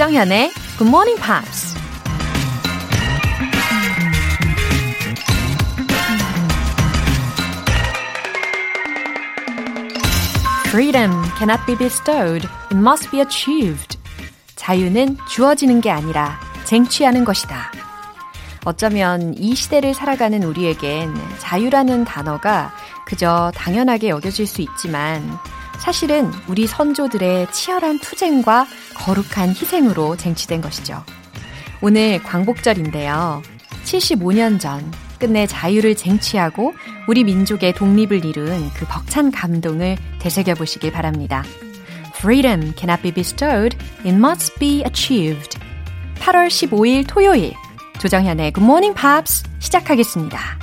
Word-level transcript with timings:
조정현의 0.00 0.50
Good 0.78 0.88
Morning 0.88 1.20
Pops. 1.20 1.76
Freedom 10.68 11.12
cannot 11.36 11.60
be 11.66 11.76
bestowed. 11.76 12.48
It 12.70 12.76
must 12.76 13.10
be 13.10 13.20
achieved. 13.20 13.98
자유는 14.56 15.18
주어지는 15.28 15.82
게 15.82 15.90
아니라 15.90 16.40
쟁취하는 16.64 17.26
것이다. 17.26 17.70
어쩌면 18.64 19.34
이 19.36 19.54
시대를 19.54 19.92
살아가는 19.92 20.42
우리에겐 20.42 21.14
자유라는 21.40 22.06
단어가 22.06 22.72
그저 23.04 23.52
당연하게 23.54 24.08
여겨질 24.08 24.46
수 24.46 24.62
있지만 24.62 25.38
사실은 25.80 26.30
우리 26.46 26.66
선조들의 26.66 27.50
치열한 27.52 28.00
투쟁과 28.00 28.66
거룩한 28.94 29.50
희생으로 29.50 30.16
쟁취된 30.16 30.60
것이죠. 30.60 31.02
오늘 31.80 32.22
광복절인데요. 32.22 33.42
75년 33.84 34.60
전 34.60 34.92
끝내 35.18 35.46
자유를 35.46 35.96
쟁취하고 35.96 36.74
우리 37.08 37.24
민족의 37.24 37.72
독립을 37.74 38.24
이룬 38.24 38.70
그 38.74 38.86
벅찬 38.86 39.30
감동을 39.30 39.96
되새겨 40.18 40.54
보시길 40.54 40.92
바랍니다. 40.92 41.44
Freedom 42.16 42.74
cannot 42.76 43.02
be 43.02 43.10
bestowed, 43.10 43.76
it 44.04 44.14
must 44.14 44.58
be 44.58 44.82
achieved. 44.86 45.58
8월 46.16 46.48
15일 46.48 47.06
토요일 47.08 47.54
조정현의 47.98 48.52
Good 48.52 48.64
Morning 48.64 48.94
Pops 48.94 49.44
시작하겠습니다. 49.58 50.58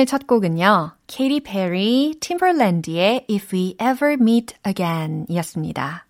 오늘 0.00 0.06
첫 0.06 0.26
곡은요. 0.26 0.92
케이티 1.08 1.40
페리, 1.40 2.14
팀벌랜드의 2.20 3.26
If 3.30 3.54
We 3.54 3.76
Ever 3.78 4.14
Meet 4.14 4.54
Again 4.66 5.26
이었습니다. 5.28 6.06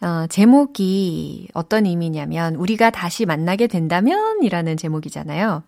어, 0.00 0.26
제목이 0.26 1.46
어떤 1.54 1.86
의미냐면 1.86 2.56
우리가 2.56 2.90
다시 2.90 3.24
만나게 3.24 3.68
된다면 3.68 4.42
이라는 4.42 4.76
제목이잖아요. 4.76 5.62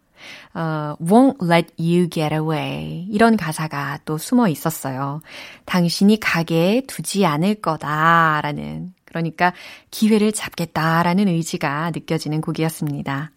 어, 0.55 0.97
won't 1.01 1.37
let 1.49 1.73
you 1.79 2.09
get 2.11 2.35
away. 2.35 3.07
이런 3.13 3.37
가사가 3.37 4.01
또 4.05 4.19
숨어 4.19 4.49
있었어요. 4.49 5.21
당신이 5.67 6.19
가게 6.19 6.83
두지 6.89 7.27
않을 7.27 7.55
거다라는, 7.63 8.93
그러니까 9.05 9.53
기회를 9.93 10.33
잡겠다라는 10.33 11.29
의지가 11.29 11.93
느껴지는 11.95 12.41
곡이었습니다. 12.41 13.31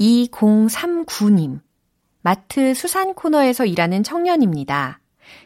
2039님. 0.00 1.60
마트 2.22 2.74
수산 2.74 3.14
코너에서 3.14 3.66
일하는 3.66 4.02
청년입니다. 4.02 5.00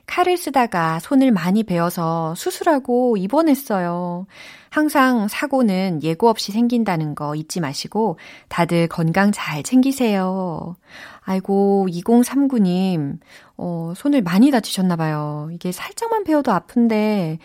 칼을 0.07 0.37
쓰다가 0.37 0.99
손을 1.01 1.33
많이 1.33 1.65
베어서 1.65 2.35
수술하고 2.35 3.17
입원했어요. 3.17 4.27
항상 4.71 5.27
사고는 5.29 6.03
예고 6.03 6.29
없이 6.29 6.53
생긴다는 6.53 7.15
거 7.15 7.35
잊지 7.35 7.61
마시고 7.61 8.19
다들 8.49 8.89
건강 8.89 9.33
잘 9.33 9.63
챙기세요. 9.63 10.77
아이고, 11.23 11.89
2039님, 11.91 13.19
어, 13.57 13.93
손을 13.97 14.23
많이 14.23 14.51
다치셨나봐요. 14.51 15.51
이게 15.53 15.73
살짝만 15.73 16.25
베어도 16.25 16.53
아픈데, 16.53 17.39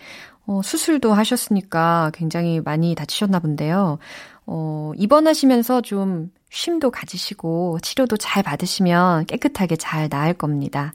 어, 0.46 0.60
수술도 0.62 1.12
하셨으니까 1.12 2.10
굉장히 2.14 2.60
많이 2.60 2.94
다치셨나 2.94 3.40
본데요. 3.40 3.98
어, 4.46 4.92
입원하시면서 4.96 5.80
좀 5.82 6.30
쉼도 6.52 6.90
가지시고 6.90 7.78
치료도 7.80 8.18
잘 8.18 8.42
받으시면 8.42 9.24
깨끗하게 9.24 9.76
잘 9.76 10.10
나을 10.10 10.34
겁니다. 10.34 10.92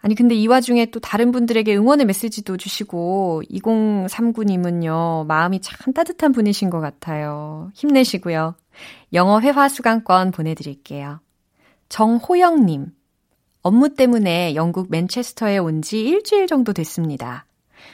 아니, 0.00 0.14
근데 0.14 0.34
이 0.34 0.46
와중에 0.46 0.86
또 0.86 0.98
다른 0.98 1.30
분들에게 1.30 1.76
응원의 1.76 2.06
메시지도 2.06 2.56
주시고, 2.56 3.42
2039님은요, 3.50 5.26
마음이 5.26 5.60
참 5.60 5.92
따뜻한 5.92 6.32
분이신 6.32 6.70
것 6.70 6.80
같아요. 6.80 7.70
힘내시고요. 7.74 8.56
영어 9.12 9.40
회화 9.40 9.68
수강권 9.68 10.32
보내드릴게요. 10.32 11.20
정호영님, 11.90 12.86
업무 13.62 13.94
때문에 13.94 14.54
영국 14.56 14.90
맨체스터에 14.90 15.58
온 15.58 15.82
지 15.82 16.00
일주일 16.00 16.46
정도 16.46 16.72
됐습니다. 16.72 17.44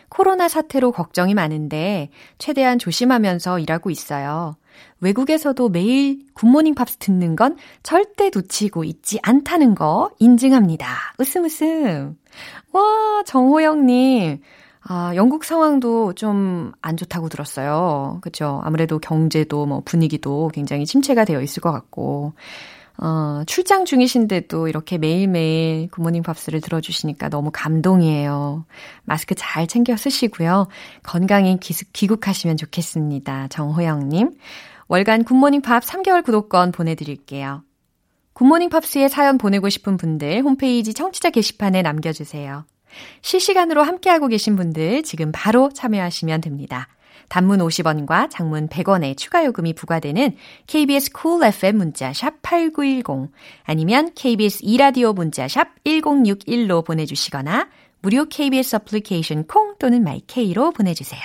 코로나 0.09 0.49
사태로 0.49 0.93
걱정이 0.93 1.35
많은데, 1.35 2.09
최대한 2.39 2.79
조심하면서 2.79 3.59
일하고 3.59 3.91
있어요. 3.91 4.57
외국에서도 5.01 5.69
매일 5.69 6.21
굿모닝 6.35 6.75
팝스 6.75 6.97
듣는 6.99 7.37
건 7.37 7.57
절대 7.83 8.31
놓치고 8.35 8.85
있지 8.85 9.19
않다는 9.23 9.75
거 9.75 10.11
인증합니다. 10.19 10.87
웃음 11.19 11.45
웃음. 11.45 12.17
와, 12.73 13.23
정호영님. 13.27 14.41
아, 14.91 15.13
영국 15.17 15.45
상황도 15.45 16.15
좀 16.15 16.73
안 16.81 16.97
좋다고 16.97 17.29
들었어요. 17.29 18.19
그쵸? 18.23 18.61
아무래도 18.65 18.99
경제도 18.99 19.67
뭐 19.67 19.83
분위기도 19.85 20.51
굉장히 20.55 20.87
침체가 20.87 21.25
되어 21.25 21.43
있을 21.43 21.61
것 21.61 21.73
같고. 21.73 22.33
어, 23.01 23.43
출장 23.47 23.85
중이신데도 23.85 24.67
이렇게 24.67 24.99
매일매일 24.99 25.89
굿모닝 25.91 26.25
팝스를 26.25 26.61
들어주시니까 26.61 27.29
너무 27.29 27.51
감동이에요. 27.53 28.65
마스크 29.05 29.35
잘 29.37 29.69
챙겨 29.69 29.97
쓰시고요. 29.97 30.67
건강히 31.05 31.59
귀국하시면 31.59 32.57
좋겠습니다. 32.57 33.49
정호영님. 33.49 34.33
월간 34.89 35.25
굿모닝 35.25 35.63
팝스 35.63 35.85
3개월 35.85 36.25
구독권 36.25 36.73
보내드릴게요. 36.73 37.63
굿모닝 38.33 38.69
팝스에 38.69 39.09
사연 39.09 39.39
보내고 39.39 39.69
싶은 39.69 39.97
분들 39.97 40.43
홈페이지 40.43 40.93
청취자 40.93 41.31
게시판에 41.31 41.83
남겨주세요. 41.83 42.65
실시간으로 43.21 43.83
함께하고 43.83 44.29
계신 44.29 44.57
분들 44.57 45.03
지금 45.05 45.31
바로 45.33 45.71
참여하시면 45.73 46.41
됩니다. 46.41 46.89
단문 47.29 47.61
50원과 47.61 48.31
장문 48.31 48.69
100원의 48.69 49.17
추가 49.17 49.45
요금이 49.45 49.75
부과되는 49.75 50.37
KBS 50.67 51.13
쿨 51.13 51.23
cool 51.23 51.49
FM 51.49 51.77
문자 51.77 52.13
샵 52.13 52.41
8910 52.43 53.31
아니면 53.65 54.13
KBS 54.15 54.61
이라디오 54.63 55.13
문자 55.13 55.47
샵 55.49 55.69
1061로 55.85 56.85
보내 56.85 57.07
주시거나 57.07 57.69
무료 58.01 58.25
KBS 58.27 58.77
어플리케이션 58.77 59.47
콩 59.47 59.75
또는 59.79 60.03
마이케이로 60.05 60.73
보내 60.73 60.95
주세요. 60.95 61.21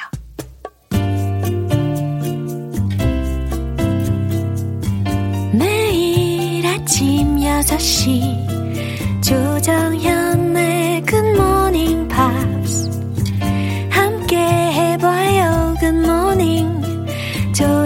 매일 5.54 6.66
아침 6.66 7.38
6시 7.38 9.22
조정현의 9.22 11.04
굿모닝 11.04 12.08
팝 12.08 12.53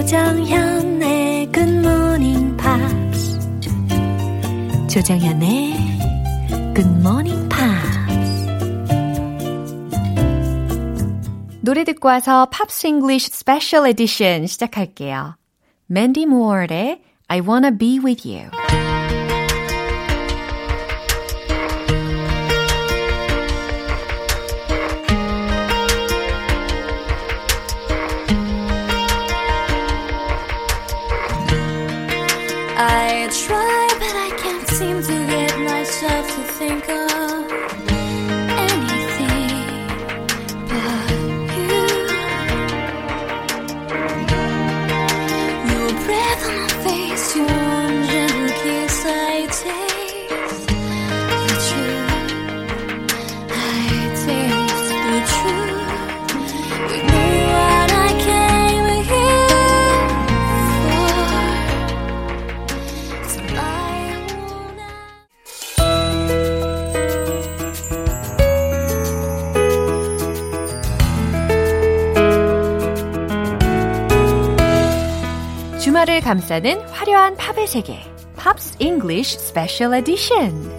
조정현의 0.07 1.51
굿모닝 1.51 2.57
팝스 2.57 3.41
조정현의 4.89 5.75
굿모닝 6.73 7.49
팝스 7.49 7.99
노래 11.63 11.83
듣고 11.83 12.07
와서 12.07 12.47
팝스 12.53 12.87
잉글리쉬 12.87 13.31
스페셜 13.33 13.89
에디션 13.89 14.47
시작할게요. 14.47 15.37
맨디 15.87 16.27
모어의 16.27 17.03
I 17.27 17.41
wanna 17.41 17.77
be 17.77 17.99
with 17.99 18.29
you. 18.29 18.51
감싸는 76.27 76.81
화려한 76.89 77.37
팝의 77.37 77.67
세계. 77.67 78.01
Pops 78.37 78.77
English 78.81 79.39
Special 79.39 79.95
Edition. 79.95 80.71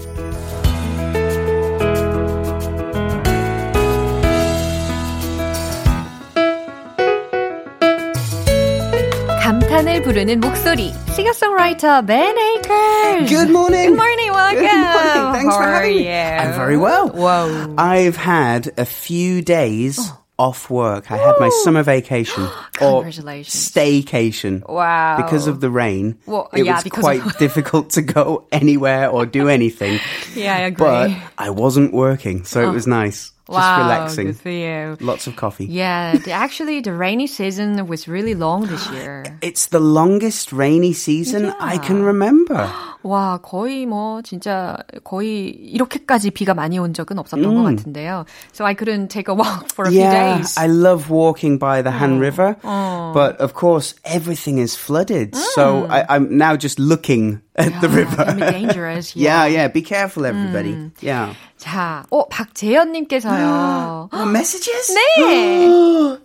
감탄을 9.42 10.02
부르는 10.04 10.40
목소리. 10.40 10.94
Singer-songwriter 11.10 12.06
Ben 12.06 12.36
Akers. 12.38 13.30
Good 13.30 13.50
morning. 13.50 13.90
Good 13.90 13.98
morning. 13.98 14.32
Welcome. 14.32 14.62
Good 14.62 14.94
morning. 14.94 15.34
Thanks 15.34 15.56
How 15.56 15.60
for 15.60 15.68
are 15.68 15.74
having 15.74 15.98
me. 15.98 16.08
you? 16.08 16.12
I'm 16.14 16.54
very 16.54 16.78
well. 16.78 17.10
Whoa. 17.10 17.76
I've 17.78 18.16
had 18.16 18.72
a 18.78 18.86
few 18.86 19.42
days 19.42 20.00
off 20.39 20.71
work. 20.71 21.11
I 21.11 21.17
had 21.17 21.35
my 21.41 21.49
summer 21.65 21.83
vacation 21.83 22.45
or 22.81 23.05
staycation. 23.05 24.67
Wow. 24.69 25.17
Because 25.17 25.47
of 25.47 25.61
the 25.61 25.71
rain, 25.71 26.19
Well, 26.27 26.49
it 26.53 26.65
yeah, 26.65 26.75
was 26.75 26.85
quite 26.85 27.25
of- 27.25 27.37
difficult 27.39 27.91
to 27.91 28.03
go 28.03 28.47
anywhere 28.53 29.11
or 29.11 29.27
do 29.27 29.49
anything. 29.49 30.01
Yeah, 30.35 30.55
I 30.55 30.61
agree. 30.61 30.87
But 30.87 31.11
I 31.37 31.51
wasn't 31.51 31.93
working, 31.93 32.45
so 32.45 32.61
it 32.61 32.65
uh-huh. 32.65 32.73
was 32.75 32.87
nice. 32.87 33.33
Just 33.48 33.60
wow, 33.60 33.84
relaxing. 33.84 34.28
Good 34.28 34.40
for 34.40 34.50
you. 34.50 34.96
Lots 35.02 35.28
of 35.28 35.36
coffee. 35.36 35.66
Yeah, 35.66 36.16
the, 36.16 36.32
actually, 36.32 36.80
the 36.80 36.94
rainy 36.94 37.28
season 37.28 37.88
was 37.88 38.08
really 38.08 38.36
long 38.36 38.68
this 38.68 38.90
year. 38.92 39.26
It's 39.42 39.68
the 39.68 39.82
longest 39.82 40.54
rainy 40.54 40.94
season 40.94 41.54
I 41.60 41.78
can 41.78 42.04
remember. 42.04 42.70
와, 43.04 43.38
거의 43.44 43.86
뭐 43.86 44.22
진짜 44.22 44.78
거의 45.04 45.50
이렇게까지 45.50 46.32
비가 46.32 46.54
많이 46.54 46.80
온 46.80 46.94
적은 46.94 47.20
없었던 47.20 47.44
것 47.44 47.64
같은데요. 47.64 48.26
So 48.54 48.64
I 48.66 48.76
couldn't 48.76 49.10
take 49.10 49.28
a 49.28 49.36
walk 49.36 49.74
for 49.74 49.86
a 49.88 49.92
few 49.92 50.00
Yeah, 50.00 50.38
days. 50.38 50.56
I 50.58 50.68
love 50.68 51.10
walking 51.10 51.58
by 51.60 51.82
the 51.82 51.92
Han 51.92 52.20
River, 52.20 52.56
but 52.64 53.36
of 53.42 53.54
course 53.56 53.94
everything 54.06 54.58
is 54.58 54.74
flooded. 54.78 55.36
So 55.36 55.86
I, 55.90 56.06
I'm 56.08 56.38
now 56.38 56.56
just 56.56 56.80
looking 56.80 57.42
at 57.59 57.81
the 57.81 57.89
It 57.89 57.91
can 57.91 57.91
be 57.91 57.97
river. 57.99 58.25
dangerous. 58.53 59.17
yeah, 59.17 59.45
yeah. 59.47 59.67
Be 59.69 59.83
careful, 59.83 60.25
everybody. 60.25 60.91
Yeah. 61.03 61.35
자, 61.59 62.05
어, 62.11 62.29
박재현님께서요. 62.29 64.09
Oh, 64.13 64.25
messages? 64.31 64.95
네! 64.95 65.67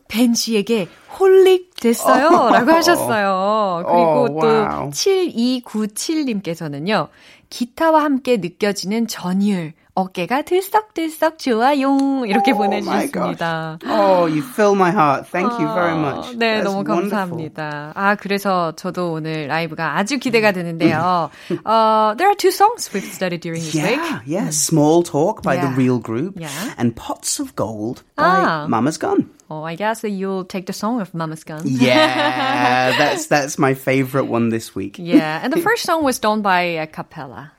벤 0.08 0.34
씨에게 0.36 0.88
holic 1.20 1.74
됐어요. 1.80 2.30
라고 2.52 2.72
하셨어요. 2.72 3.84
그리고 3.86 4.26
어, 4.26 4.28
또 4.40 4.48
와우. 4.48 4.90
7297님께서는요. 4.92 7.10
기타와 7.50 8.04
함께 8.04 8.38
느껴지는 8.38 9.08
전율. 9.08 9.74
어깨가 9.95 10.43
들썩들썩 10.43 11.39
좋아요. 11.39 12.25
이렇게 12.25 12.53
Oh 12.53 12.63
my 12.63 12.81
보내주셨습니다. 12.81 13.79
Oh, 13.85 14.27
you 14.31 14.43
fill 14.43 14.75
my 14.77 14.91
heart. 14.93 15.27
Thank 15.31 15.51
you 15.59 15.67
very 15.75 15.93
아, 15.93 15.99
much. 15.99 16.37
네, 16.39 16.61
That's 16.63 16.65
너무 16.65 16.85
wonderful. 16.87 17.11
감사합니다. 17.11 17.93
아, 17.97 18.15
그래서 18.15 18.73
저도 18.77 19.13
오늘 19.13 19.49
라이브가 19.49 19.99
아주 19.99 20.19
기대가 20.19 20.53
되는데요. 20.53 21.31
uh, 21.67 22.15
there 22.15 22.29
are 22.31 22.37
two 22.37 22.53
songs 22.53 22.89
we've 22.95 23.03
studied 23.05 23.41
during 23.41 23.61
this 23.61 23.75
week. 23.75 23.99
Yeah, 23.99 24.21
yeah. 24.25 24.51
Small 24.51 25.03
Talk 25.03 25.43
by 25.43 25.57
the 25.57 25.67
Yeah. 25.69 25.77
Real 25.77 25.99
Group 25.99 26.39
Yeah. 26.39 26.49
and 26.79 26.95
Pots 26.95 27.41
of 27.41 27.57
Gold 27.57 28.05
by 28.15 28.23
Ah. 28.25 28.67
Mama's 28.69 28.99
Gun. 28.99 29.31
Oh, 29.51 29.63
I 29.65 29.75
guess 29.77 30.03
that 30.03 30.11
you'll 30.11 30.45
take 30.45 30.67
the 30.67 30.75
song 30.77 31.01
of 31.01 31.15
Mama's 31.15 31.43
Gun. 31.43 31.63
Yeah, 31.65 32.93
that's 32.99 33.27
that's 33.27 33.59
my 33.59 33.73
favorite 33.75 34.27
one 34.29 34.51
this 34.51 34.75
week. 34.77 34.97
Yeah, 35.01 35.41
and 35.43 35.51
the 35.53 35.59
first 35.61 35.85
song 35.89 36.05
was 36.05 36.19
done 36.21 36.43
by 36.43 36.79
a 36.79 36.87
cappella. 36.87 37.51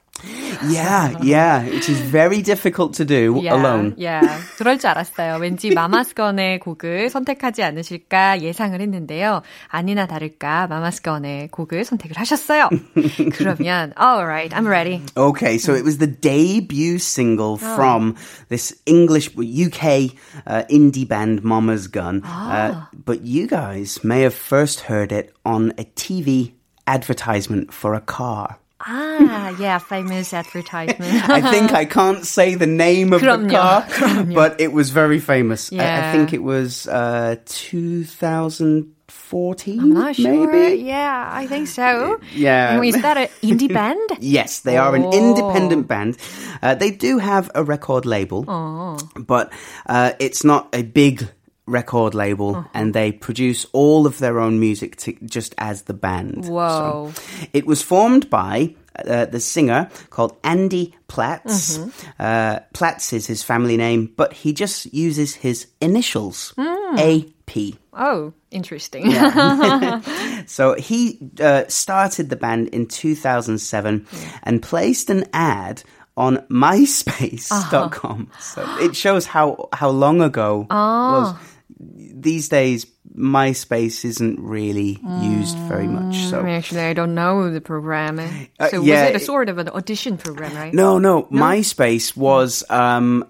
Yeah, 0.67 1.15
yeah, 1.23 1.63
which 1.63 1.89
is 1.89 2.01
very 2.01 2.41
difficult 2.41 2.93
to 2.95 3.05
do 3.05 3.39
Yeah, 3.41 3.55
alone. 3.55 3.95
Yeah, 3.97 4.21
그럴 4.57 4.77
줄 4.77 4.89
알았어요. 4.89 5.39
왠지 5.39 5.73
마마스건의 5.73 6.59
곡을 6.59 7.09
선택하지 7.09 7.63
않으실까 7.63 8.41
예상을 8.41 8.79
했는데요. 8.79 9.41
아니나 9.67 10.07
다를까 10.07 10.67
마마스건의 10.67 11.49
곡을 11.51 11.85
선택을 11.85 12.17
하셨어요. 12.17 12.69
그러면, 13.33 13.93
alright, 13.97 14.53
I'm 14.53 14.67
ready. 14.67 15.01
Okay, 15.15 15.57
so 15.57 15.73
it 15.73 15.85
was 15.85 15.97
the 15.99 16.07
debut 16.07 16.99
single 16.99 17.57
from 17.57 18.15
this 18.49 18.75
English 18.85 19.31
UK 19.37 20.11
uh, 20.45 20.63
indie 20.69 21.07
band 21.07 21.43
Mama's 21.43 21.87
Gun. 21.87 22.21
Uh, 22.23 22.85
but 23.05 23.21
you 23.21 23.47
guys 23.47 24.03
may 24.03 24.21
have 24.21 24.33
first 24.33 24.81
heard 24.81 25.11
it 25.11 25.33
on 25.45 25.71
a 25.77 25.85
TV 25.95 26.51
advertisement 26.85 27.73
for 27.73 27.93
a 27.93 28.01
car. 28.01 28.59
Ah, 28.83 29.49
yeah, 29.59 29.77
famous 29.77 30.33
advertisement. 30.33 31.29
I 31.29 31.41
think 31.51 31.73
I 31.73 31.83
can't 31.83 32.25
say 32.25 32.55
the 32.55 32.65
name 32.65 33.11
of 33.11 33.21
그럼요, 33.21 33.49
the 33.49 33.55
car, 33.55 33.81
그럼요. 33.83 34.33
but 34.33 34.61
it 34.61 34.71
was 34.71 34.89
very 34.91 35.19
famous. 35.19 35.69
I, 35.73 35.75
I 35.75 35.79
Yeah. 35.83 36.11
think 36.13 36.31
it 36.31 36.41
was 36.43 36.87
uh, 36.87 37.35
2014, 37.45 39.79
I'm 39.79 39.93
not 39.93 40.15
sure. 40.15 40.31
maybe. 40.31 40.81
Yeah, 40.83 41.29
I 41.31 41.45
think 41.47 41.67
so. 41.67 42.19
Yeah. 42.33 42.75
And 42.75 42.85
is 42.85 43.01
that 43.01 43.17
an 43.17 43.27
indie 43.43 43.71
band? 43.71 43.99
Yes, 44.19 44.61
they 44.61 44.77
are 44.77 44.95
an 44.95 45.03
Oh. 45.05 45.11
independent 45.11 45.87
band. 45.87 46.17
Uh, 46.63 46.75
they 46.75 46.91
do 46.91 47.17
have 47.19 47.49
a 47.55 47.63
record 47.63 48.05
label, 48.05 48.45
Oh. 48.47 48.97
but 49.17 49.51
uh, 49.87 50.11
it's 50.19 50.43
not 50.43 50.67
a 50.73 50.81
big 50.83 51.27
record 51.66 52.14
label, 52.14 52.56
Uh-huh. 52.56 52.68
and 52.74 52.94
they 52.94 53.12
produce 53.12 53.66
all 53.72 54.06
of 54.06 54.18
their 54.18 54.38
own 54.38 54.60
music 54.60 54.96
to, 54.96 55.12
just 55.24 55.54
as 55.58 55.82
the 55.82 55.94
band. 55.94 56.46
Whoa. 56.46 57.12
It 57.52 57.66
was 57.66 57.80
formed 57.82 58.28
by 58.30 58.74
uh, 59.08 59.24
the 59.26 59.40
singer 59.40 59.88
called 60.10 60.36
Andy 60.44 60.94
Platz. 61.08 61.78
Mm-hmm. 61.78 61.90
Uh, 62.22 62.58
Platz 62.74 63.12
is 63.12 63.26
his 63.26 63.42
family 63.42 63.76
name, 63.76 64.12
but 64.16 64.32
he 64.32 64.52
just 64.52 64.92
uses 64.94 65.34
his 65.34 65.66
initials, 65.80 66.52
Mm. 66.56 66.98
AP. 66.98 67.78
Oh, 67.92 68.32
interesting. 68.50 69.10
So 70.46 70.74
he 70.74 71.18
uh, 71.40 71.64
started 71.68 72.28
the 72.28 72.36
band 72.36 72.68
in 72.68 72.86
2007 72.86 74.06
and 74.42 74.62
placed 74.62 75.08
an 75.10 75.24
ad 75.32 75.82
on 76.16 76.36
myspace.com. 76.50 78.30
So 78.38 78.62
it 78.80 78.94
shows 78.94 79.26
how, 79.26 79.68
how 79.72 79.88
long 79.90 80.20
ago 80.22 80.66
it 80.70 80.74
was. 80.74 81.34
These 81.78 82.48
days, 82.48 82.86
MySpace 83.16 84.04
isn't 84.04 84.40
really 84.40 85.00
used 85.22 85.56
very 85.68 85.86
much. 85.86 86.16
So 86.16 86.44
Actually, 86.44 86.82
I 86.82 86.92
don't 86.92 87.14
know 87.14 87.50
the 87.50 87.60
program. 87.60 88.18
Uh, 88.18 88.68
So 88.68 88.82
yeah, 88.82 89.06
was 89.06 89.10
it 89.10 89.16
a 89.16 89.24
sort 89.24 89.48
of 89.48 89.58
an 89.58 89.68
audition 89.68 90.16
program, 90.16 90.54
right? 90.54 90.72
No, 90.74 90.98
no, 90.98 91.24
MySpace 91.24 92.16
was 92.16 92.64
um 92.70 93.26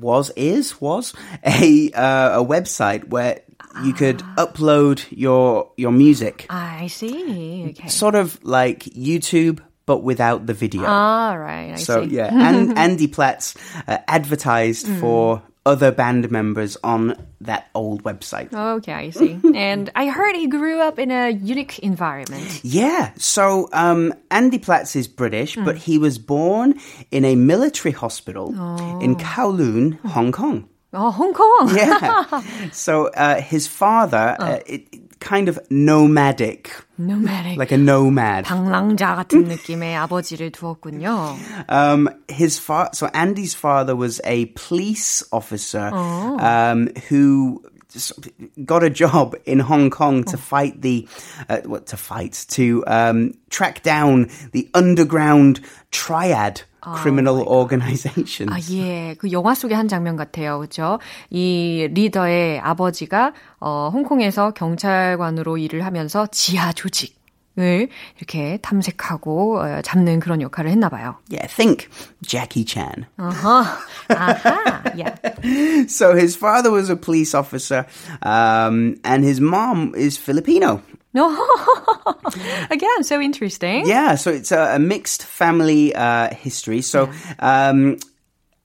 was 0.00 0.30
is 0.30 0.80
was 0.80 1.14
a 1.44 1.90
uh, 1.92 2.40
a 2.40 2.44
website 2.44 3.08
where 3.08 3.40
you 3.84 3.92
could 3.92 4.18
upload 4.36 5.04
your 5.10 5.70
your 5.76 5.92
music, 5.92 6.46
I 6.50 6.88
see. 6.88 7.68
Okay. 7.70 7.88
sort 7.88 8.14
of 8.14 8.42
like 8.44 8.80
YouTube 8.80 9.60
but 9.86 10.02
without 10.02 10.44
the 10.44 10.52
video. 10.52 10.84
All 10.84 11.38
right. 11.38 11.72
I 11.72 11.76
so 11.76 12.04
see. 12.04 12.16
yeah, 12.16 12.28
and 12.32 12.78
Andy 12.78 13.06
Platz 13.06 13.56
uh, 13.86 13.96
advertised 14.06 14.86
for 14.86 15.42
other 15.66 15.92
band 15.92 16.30
members 16.30 16.76
on 16.82 17.14
that 17.40 17.68
old 17.74 18.02
website. 18.02 18.52
Okay, 18.52 18.92
I 18.92 19.10
see. 19.10 19.38
and 19.54 19.90
I 19.94 20.08
heard 20.08 20.34
he 20.34 20.46
grew 20.46 20.80
up 20.80 20.98
in 20.98 21.10
a 21.10 21.30
unique 21.30 21.78
environment. 21.80 22.60
Yeah, 22.62 23.12
so 23.16 23.68
um, 23.72 24.14
Andy 24.30 24.58
Platz 24.58 24.96
is 24.96 25.08
British, 25.08 25.56
but 25.56 25.76
he 25.76 25.98
was 25.98 26.18
born 26.18 26.78
in 27.10 27.24
a 27.24 27.36
military 27.36 27.92
hospital 27.92 28.48
in 29.00 29.16
Kowloon, 29.16 29.98
Hong 30.00 30.32
Kong. 30.32 30.68
Oh, 30.92 31.10
Hong 31.10 31.34
Kong. 31.34 31.76
Yeah. 31.76 32.70
so 32.72 33.08
uh, 33.08 33.40
his 33.42 33.66
father, 33.66 34.36
uh, 34.38 34.60
it, 34.66 34.88
it 34.90 35.07
kind 35.27 35.47
of 35.49 35.59
nomadic, 35.69 36.69
Nomadic. 36.97 37.57
like 37.57 37.71
a 37.71 37.77
nomad. 37.77 38.45
방랑자 38.45 39.15
같은 39.15 39.45
느낌의 39.45 39.95
아버지를 39.95 40.51
두었군요. 40.51 41.35
Um, 41.69 42.09
his 42.29 42.59
fa- 42.59 42.89
so 42.93 43.07
Andy's 43.13 43.53
father 43.55 43.95
was 43.95 44.19
a 44.25 44.45
police 44.55 45.23
officer 45.31 45.91
um, 45.93 46.89
who 47.09 47.61
s- 47.63 47.76
got 48.65 48.83
a 48.83 48.89
job 48.89 49.35
in 49.45 49.59
Hong 49.59 49.89
Kong 49.89 50.23
to 50.25 50.37
fight 50.37 50.81
the 50.81 51.07
uh, 51.49 51.61
what 51.65 51.87
to 51.87 51.97
fight 51.97 52.45
to 52.49 52.83
um, 52.87 53.33
track 53.49 53.83
down 53.83 54.29
the 54.51 54.69
underground 54.73 55.61
triad 55.91 56.61
criminal 56.95 57.41
organizations. 57.47 58.51
아, 58.51 58.59
예. 58.71 59.15
그 59.15 59.31
영화 59.31 59.55
속의 59.55 59.75
한 59.75 59.87
장면 59.87 60.15
같아요. 60.15 60.59
그죠? 60.59 60.99
이 61.29 61.87
리더의 61.91 62.59
아버지가, 62.59 63.33
어, 63.59 63.89
홍콩에서 63.93 64.51
경찰관으로 64.51 65.57
일을 65.57 65.85
하면서 65.85 66.27
지하 66.27 66.73
조직 66.73 67.16
을 67.59 67.87
이렇게 68.17 68.57
탐색하고, 68.63 69.59
어, 69.59 69.81
잡는 69.83 70.19
그런 70.19 70.41
역할을 70.41 70.71
했나 70.71 70.89
봐요. 70.89 71.17
Yeah, 71.29 71.45
think 71.45 71.87
Jackie 72.23 72.65
Chan. 72.65 73.05
아하. 73.17 73.77
아하. 74.09 74.81
Yeah. 74.95 75.15
So 75.87 76.15
his 76.15 76.35
father 76.35 76.71
was 76.71 76.89
a 76.89 76.95
police 76.95 77.35
officer, 77.35 77.85
um, 78.23 78.97
and 79.03 79.23
his 79.23 79.39
mom 79.39 79.93
is 79.95 80.17
Filipino. 80.17 80.81
Again, 82.71 83.03
so 83.03 83.21
interesting. 83.21 83.85
Yeah, 83.85 84.15
so 84.15 84.31
it's 84.31 84.51
a, 84.51 84.75
a 84.75 84.79
mixed 84.79 85.21
family 85.21 85.93
uh, 85.93 86.33
history. 86.33 86.81
So 86.81 87.11
um, 87.37 87.99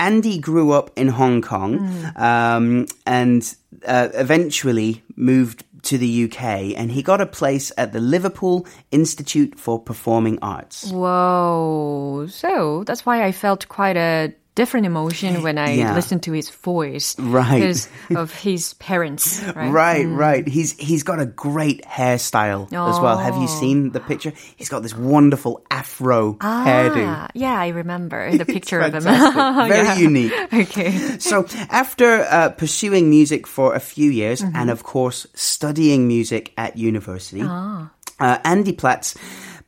Andy 0.00 0.38
grew 0.38 0.72
up 0.72 0.90
in 0.96 1.08
Hong 1.08 1.42
Kong 1.42 1.92
um, 2.16 2.86
and 3.04 3.54
uh, 3.86 4.08
eventually 4.14 5.02
moved 5.14 5.64
to 5.83 5.97
the 5.97 6.23
UK 6.25 6.73
and 6.77 6.91
he 6.91 7.03
got 7.03 7.21
a 7.21 7.25
place 7.25 7.71
at 7.77 7.93
the 7.93 7.99
Liverpool 7.99 8.65
Institute 8.91 9.59
for 9.59 9.79
Performing 9.79 10.39
Arts. 10.41 10.91
Whoa. 10.91 12.25
So 12.29 12.83
that's 12.85 13.05
why 13.05 13.23
I 13.23 13.31
felt 13.31 13.67
quite 13.67 13.97
a 13.97 14.33
different 14.55 14.85
emotion 14.85 15.41
when 15.41 15.57
I 15.57 15.73
yeah. 15.73 15.95
listen 15.95 16.19
to 16.21 16.31
his 16.31 16.49
voice. 16.49 17.17
Right. 17.17 17.59
Because 17.59 17.89
of 18.15 18.33
his 18.33 18.73
parents. 18.75 19.41
Right, 19.43 19.69
right. 19.69 20.05
Mm. 20.05 20.17
right. 20.17 20.47
He's 20.47 20.77
he's 20.77 21.03
got 21.03 21.19
a 21.19 21.25
great 21.25 21.83
hairstyle 21.83 22.69
oh. 22.71 22.89
as 22.89 22.99
well. 22.99 23.17
Have 23.17 23.35
you 23.35 23.49
oh. 23.49 23.59
seen 23.59 23.91
the 23.91 23.99
picture? 23.99 24.33
He's 24.55 24.69
got 24.69 24.83
this 24.83 24.95
wonderful 24.95 25.65
afro 25.71 26.37
ah, 26.41 26.63
hairdo. 26.65 27.29
Yeah, 27.33 27.59
I 27.59 27.69
remember 27.69 28.35
the 28.37 28.45
picture 28.45 28.79
of 28.79 28.93
him. 28.93 29.03
Very 29.03 29.87
yeah. 29.87 29.97
unique. 29.97 30.33
Okay. 30.53 31.19
So 31.19 31.45
after 31.69 32.21
uh, 32.29 32.49
pursuing 32.49 33.09
music 33.09 33.47
for 33.47 33.75
a 33.75 33.79
few 33.79 34.11
years 34.11 34.41
mm-hmm. 34.41 34.55
and 34.55 34.69
of 34.69 34.83
course 34.83 35.27
studying 35.33 36.07
music 36.07 36.53
at 36.57 36.77
university, 36.77 37.41
ah. 37.43 37.89
uh, 38.19 38.37
Andy 38.43 38.73
Platz 38.73 39.15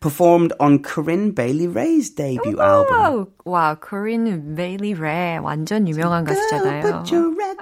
performed 0.05 0.53
on 0.61 0.83
Corinne 0.83 1.33
Bailey 1.33 1.67
Rae's 1.67 2.11
debut 2.11 2.61
album. 2.61 3.27
와, 3.45 3.79
Corinne 3.81 4.55
Bailey 4.55 4.95
Rae 4.95 5.39
완전 5.41 5.89
유명한 5.89 6.25
가수잖아요. 6.25 7.05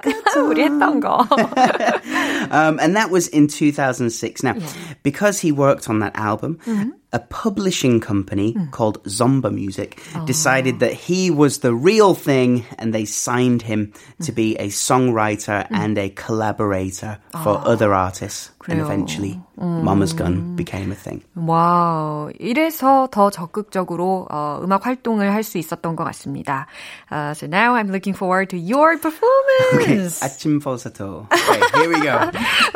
우리 0.47 0.63
했던 0.63 0.99
거. 0.99 1.25
um, 2.51 2.79
and 2.79 2.95
that 2.95 3.09
was 3.11 3.27
in 3.27 3.47
2006. 3.47 4.43
Now, 4.43 4.55
yeah. 4.55 4.67
because 5.03 5.39
he 5.39 5.51
worked 5.51 5.89
on 5.89 5.99
that 5.99 6.15
album, 6.15 6.59
mm-hmm 6.65 6.91
a 7.11 7.19
publishing 7.19 7.99
company 7.99 8.53
mm. 8.53 8.71
called 8.71 9.03
Zomba 9.05 9.51
Music 9.51 10.01
oh. 10.15 10.25
decided 10.25 10.79
that 10.79 10.93
he 10.93 11.31
was 11.31 11.59
the 11.59 11.73
real 11.73 12.13
thing 12.13 12.65
and 12.77 12.93
they 12.93 13.05
signed 13.05 13.63
him 13.63 13.93
to 14.21 14.31
be 14.31 14.55
a 14.57 14.67
songwriter 14.67 15.67
mm. 15.67 15.71
and 15.71 15.97
a 15.97 16.09
collaborator 16.09 17.17
for 17.31 17.57
oh. 17.57 17.63
other 17.65 17.93
artists. 17.93 18.51
And 18.66 18.80
eventually, 18.80 19.40
음. 19.60 19.82
Mama's 19.84 20.14
Gun 20.16 20.56
became 20.56 20.90
a 20.90 20.96
thing. 20.96 21.22
와우. 21.36 22.30
이래서 22.38 23.08
더 23.10 23.28
적극적으로 23.30 24.26
어, 24.30 24.60
음악 24.62 24.86
활동을 24.86 25.32
할 25.32 25.42
수 25.44 25.58
있었던 25.58 25.94
것 25.96 26.04
같습니다. 26.04 26.66
Uh, 27.12 27.34
so 27.34 27.46
now 27.46 27.74
I'm 27.74 27.90
looking 27.90 28.16
forward 28.16 28.48
to 28.50 28.58
your 28.58 28.96
performance. 28.98 29.76
Okay. 29.76 30.08
아침 30.22 30.58
버섯도. 30.60 31.26
Okay, 31.30 31.60
here 31.74 31.88
we 31.92 32.00
go. 32.00 32.16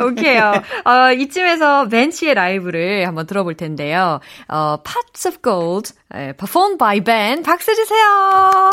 오케이요. 0.05 0.61
어, 0.85 1.11
이쯤에서 1.13 1.87
벤 1.87 2.05
씨의 2.05 2.35
라이브를 2.35 3.07
한번 3.07 3.25
들어볼 3.25 3.55
텐데요. 3.55 4.19
어, 4.47 4.77
Pots 4.83 5.27
of 5.27 5.41
Gold, 5.41 5.93
예, 6.13 6.33
performed 6.37 6.77
by 6.77 6.99
Ben. 6.99 7.41
박수 7.41 7.73
주세요. 7.75 8.69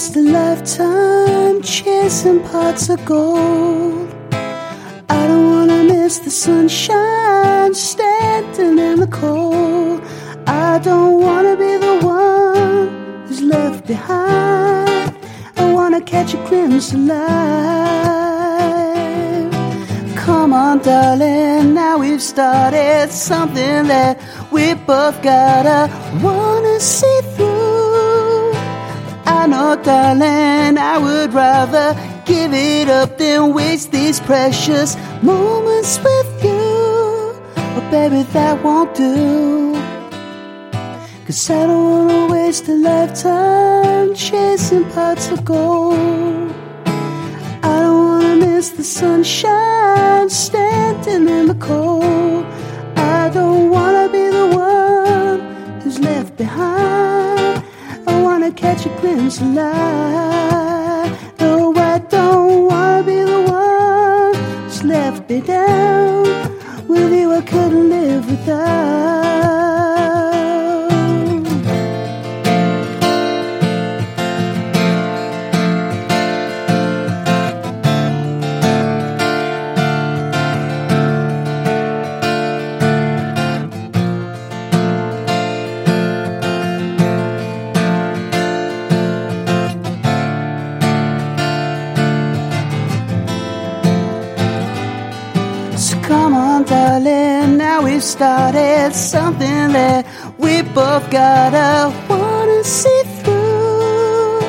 Waste 0.00 0.16
a 0.16 0.22
lifetime 0.22 1.60
chasing 1.60 2.40
pots 2.48 2.88
of 2.88 3.04
gold. 3.04 4.08
I 5.10 5.26
don't 5.28 5.46
wanna 5.52 5.84
miss 5.84 6.20
the 6.20 6.30
sunshine 6.30 7.74
standing 7.74 8.78
in 8.78 9.00
the 9.00 9.06
cold. 9.08 10.00
I 10.46 10.78
don't 10.78 11.20
wanna 11.20 11.54
be 11.64 11.76
the 11.86 11.96
one 12.00 12.88
who's 13.26 13.42
left 13.42 13.86
behind. 13.86 15.14
I 15.58 15.64
wanna 15.70 16.00
catch 16.00 16.32
a 16.32 16.38
glimpse 16.48 16.92
of 16.94 17.00
life. 17.00 17.20
Come 20.16 20.54
on, 20.54 20.78
darling, 20.78 21.74
now 21.74 21.98
we've 21.98 22.22
started 22.22 23.08
something 23.10 23.86
that 23.94 24.18
we 24.50 24.72
both 24.72 25.20
gotta 25.22 25.80
wanna 26.22 26.80
see. 26.80 27.19
I 29.42 29.46
darling, 29.76 30.76
I 30.76 30.98
would 30.98 31.32
rather 31.32 31.94
give 32.26 32.52
it 32.52 32.90
up 32.90 33.16
than 33.16 33.54
waste 33.54 33.90
these 33.90 34.20
precious 34.20 34.96
moments 35.22 35.98
with 35.98 36.44
you. 36.44 37.32
Oh, 37.56 37.88
baby, 37.90 38.22
that 38.34 38.62
won't 38.62 38.94
do. 38.94 39.72
Cause 41.24 41.48
I 41.48 41.66
don't 41.66 41.90
wanna 41.90 42.32
waste 42.34 42.68
a 42.68 42.74
lifetime 42.74 44.14
chasing 44.14 44.84
pots 44.90 45.30
of 45.30 45.42
gold. 45.42 46.52
I 47.62 47.80
don't 47.80 48.04
wanna 48.08 48.36
miss 48.36 48.68
the 48.70 48.84
sunshine 48.84 50.28
standing 50.28 51.26
in 51.28 51.46
the 51.46 51.54
cold. 51.54 52.44
I 52.96 53.30
don't 53.32 53.70
wanna 53.70 54.06
be 54.12 54.28
the 54.28 54.48
one 54.54 54.69
this 59.30 59.40
life. 59.42 60.39
Both 101.10 101.12
gotta 101.12 101.92
wanna 102.08 102.64
see 102.64 103.02
through. 103.22 104.40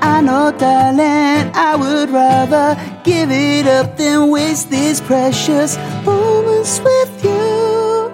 I 0.00 0.20
know, 0.20 0.52
darling, 0.52 1.50
I 1.54 1.76
would 1.76 2.10
rather 2.10 2.76
give 3.04 3.30
it 3.30 3.66
up 3.66 3.96
than 3.96 4.30
waste 4.30 4.70
these 4.70 5.00
precious 5.00 5.76
moments 6.04 6.80
with 6.80 7.24
you. 7.24 8.10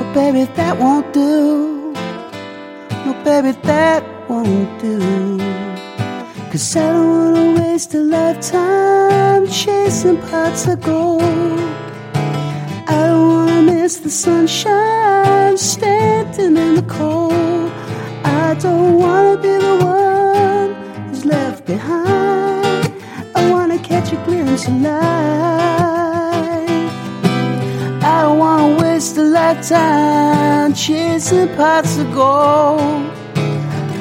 Oh, 0.00 0.10
baby, 0.14 0.44
that 0.56 0.78
won't 0.78 1.12
do. 1.12 1.92
No, 3.04 3.12
baby, 3.24 3.52
that 3.62 4.02
won't 4.28 4.80
do. 4.80 4.98
Cause 6.50 6.76
I 6.76 6.92
don't 6.92 7.34
wanna 7.34 7.60
waste 7.60 7.94
a 7.94 7.98
lifetime 7.98 9.46
chasing 9.48 10.16
pots 10.28 10.66
of 10.66 10.80
gold 10.80 11.22
I 12.88 13.06
don't 13.06 13.28
wanna 13.28 13.62
miss 13.62 13.98
the 13.98 14.08
sunshine 14.08 14.97
standing 15.58 16.56
in 16.56 16.76
the 16.76 16.82
cold. 16.82 17.32
I 18.24 18.54
don't 18.60 18.96
wanna 18.98 19.36
be 19.36 19.48
the 19.48 19.76
one 19.84 20.74
who's 21.08 21.24
left 21.24 21.66
behind. 21.66 22.92
I 23.34 23.50
wanna 23.50 23.78
catch 23.78 24.12
a 24.12 24.16
glimpse 24.24 24.68
of 24.68 24.74
life. 24.80 24.98
I 28.04 28.22
don't 28.22 28.38
wanna 28.38 28.80
waste 28.80 29.16
a 29.18 29.22
lifetime 29.22 30.74
chasing 30.74 31.48
pots 31.56 31.98
of 31.98 32.12
gold. 32.14 33.10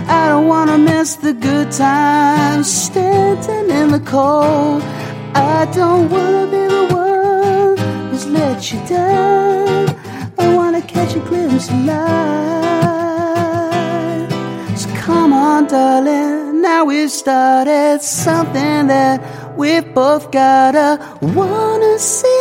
I 0.07 0.29
don't 0.29 0.47
wanna 0.47 0.77
miss 0.77 1.15
the 1.15 1.33
good 1.33 1.71
times 1.71 2.71
standing 2.71 3.69
in 3.75 3.91
the 3.91 3.99
cold. 4.01 4.83
I 5.33 5.65
don't 5.73 6.07
wanna 6.09 6.45
be 6.45 6.63
the 6.75 6.85
one 6.93 7.77
who's 8.09 8.27
let 8.27 8.71
you 8.71 8.79
down 8.87 9.46
catch 10.81 11.15
a 11.15 11.19
glimpse 11.19 11.69
of 11.69 11.85
light. 11.85 12.27
So 14.75 14.89
come 14.95 15.33
on, 15.33 15.67
darling, 15.67 16.61
now 16.61 16.85
we've 16.85 17.11
started 17.11 18.01
something 18.01 18.87
that 18.87 19.21
we 19.57 19.79
both 19.79 20.31
gotta 20.31 20.99
wanna 21.21 21.97
see 21.97 22.36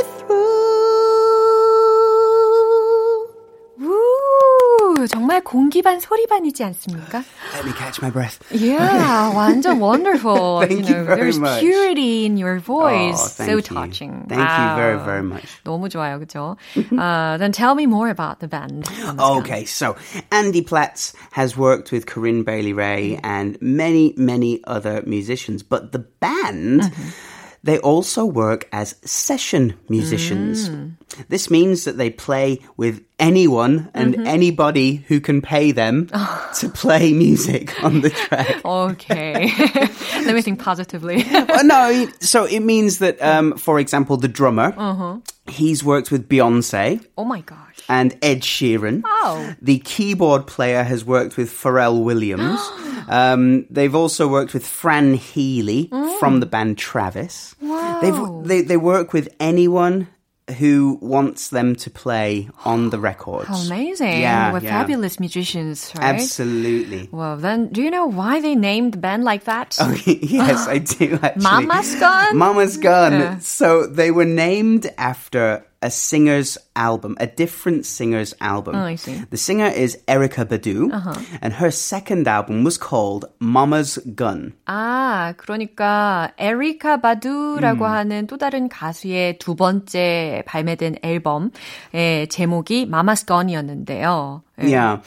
공기반 5.45 6.00
소리반이지 6.00 6.63
않습니까? 6.63 7.24
Let 7.53 7.65
me 7.65 7.74
catch 7.74 8.01
my 8.01 8.10
breath. 8.10 8.39
Yeah, 8.51 9.33
완전 9.33 9.79
wonderful. 9.79 10.62
Thank 10.62 10.89
you, 10.89 10.95
know, 10.95 11.03
very 11.05 11.21
there's 11.21 11.39
much. 11.39 11.60
purity 11.62 12.25
in 12.25 12.38
your 12.38 12.60
voice. 12.60 13.39
Oh, 13.39 13.45
so 13.45 13.51
you. 13.57 13.62
touching. 13.62 14.25
Thank 14.27 14.41
wow. 14.41 14.71
you 14.71 14.75
very, 14.75 15.00
very 15.00 15.24
much. 15.24 15.45
너무 15.63 15.89
좋아요, 15.89 16.19
그죠? 16.19 16.57
uh, 16.98 17.38
then 17.38 17.51
tell 17.51 17.75
me 17.75 17.86
more 17.86 18.10
about 18.10 18.39
the 18.39 18.48
band. 18.48 18.88
Okay, 19.19 19.65
so 19.65 19.95
Andy 20.31 20.62
Platz 20.62 21.13
has 21.31 21.57
worked 21.57 21.91
with 21.91 22.05
Corinne 22.05 22.43
Bailey 22.43 22.74
Rae 22.74 23.19
and 23.24 23.57
many, 23.62 24.13
many 24.17 24.62
other 24.65 25.03
musicians, 25.05 25.63
but 25.63 25.91
the 25.91 26.00
band. 26.00 26.81
Mm-hmm 26.81 27.10
They 27.66 27.80
also 27.80 28.25
work 28.25 28.68
as 28.70 28.94
session 29.04 29.75
musicians. 29.88 30.68
Mm. 30.68 30.92
This 31.28 31.50
means 31.50 31.82
that 31.82 31.99
they 31.99 32.11
play 32.11 32.61
with 32.76 33.04
anyone 33.18 33.90
and 33.92 34.14
mm-hmm. 34.14 34.26
anybody 34.26 34.96
who 35.08 35.18
can 35.18 35.42
pay 35.42 35.73
them 35.73 36.06
to 36.61 36.68
play 36.68 37.12
music 37.12 37.82
on 37.82 38.02
the 38.02 38.11
track. 38.11 38.64
Okay. 38.64 39.52
Let 40.25 40.35
me 40.35 40.42
think 40.42 40.61
positively. 40.61 41.25
well, 41.28 41.64
no, 41.64 42.08
so 42.20 42.44
it 42.44 42.61
means 42.61 42.99
that, 43.00 43.20
um, 43.20 43.58
for 43.58 43.80
example, 43.80 44.16
the 44.16 44.28
drummer, 44.28 44.73
uh-huh. 44.76 45.18
He's 45.48 45.84
worked 45.84 46.10
with 46.10 46.28
Beyonce 46.28 47.04
oh 47.16 47.24
my 47.24 47.40
gosh. 47.40 47.80
and 47.88 48.16
Ed 48.22 48.40
Sheeran. 48.42 49.02
Oh. 49.04 49.54
The 49.60 49.78
keyboard 49.80 50.46
player 50.46 50.82
has 50.82 51.04
worked 51.04 51.36
with 51.36 51.50
Pharrell 51.50 52.02
Williams. 52.02 52.60
um, 53.08 53.66
they've 53.70 53.94
also 53.94 54.28
worked 54.28 54.54
with 54.54 54.66
Fran 54.66 55.14
Healy 55.14 55.88
from 56.18 56.40
the 56.40 56.46
band 56.46 56.78
Travis. 56.78 57.54
They've, 57.60 58.44
they, 58.44 58.62
they 58.62 58.76
work 58.76 59.12
with 59.12 59.28
anyone 59.40 60.08
who 60.58 60.96
wants 61.02 61.48
them 61.48 61.74
to 61.74 61.90
play 61.90 62.48
on 62.64 62.90
the 62.90 63.00
records. 63.00 63.48
How 63.48 63.56
amazing. 63.56 64.20
Yeah, 64.20 64.52
What 64.52 64.62
yeah. 64.62 64.78
fabulous 64.78 65.18
musicians, 65.18 65.92
right? 65.96 66.14
Absolutely. 66.14 67.08
Well, 67.10 67.36
then, 67.36 67.68
do 67.72 67.82
you 67.82 67.90
know 67.90 68.06
why 68.06 68.40
they 68.40 68.54
named 68.54 68.92
the 68.94 68.98
band 68.98 69.24
like 69.24 69.44
that? 69.44 69.76
Oh, 69.86 69.92
yes, 70.06 70.68
I 70.68 70.78
do 70.78 71.18
actually. 71.22 71.42
Mama's 71.42 71.94
Gun? 71.96 72.36
Mama's 72.36 72.76
Gun. 72.76 73.12
Yeah. 73.12 73.38
So 73.40 73.86
they 73.88 74.12
were 74.12 74.24
named 74.24 74.86
after 74.98 75.65
a 75.83 75.89
singer's 75.89 76.57
album, 76.75 77.17
a 77.19 77.25
different 77.25 77.86
singer's 77.88 78.36
album. 78.39 78.75
Oh, 78.75 78.86
I 78.86 78.95
see. 78.95 79.15
Uh-huh. 79.15 79.25
The 79.31 79.38
singer 79.38 79.65
is 79.67 79.98
Erica 80.07 80.45
Badu, 80.45 80.93
and 81.41 81.53
her 81.53 81.71
second 81.71 82.27
album 82.27 82.63
was 82.63 82.77
called 82.77 83.25
Mama's 83.39 83.98
Gun. 84.15 84.53
아, 84.67 85.33
그러니까 85.38 86.31
에리카 86.38 87.01
바두라고 87.01 87.86
음. 87.86 87.89
하는 87.91 88.27
또 88.27 88.38
다른 88.38 88.69
가수의 88.69 89.39
두 89.39 89.55
번째 89.55 90.43
발매된 90.45 90.98
앨범의 91.03 92.27
제목이 92.29 92.83
Mama's 92.83 93.25
Gun이었는데요. 93.25 94.43
예. 94.62 94.71
Yeah. 94.71 95.01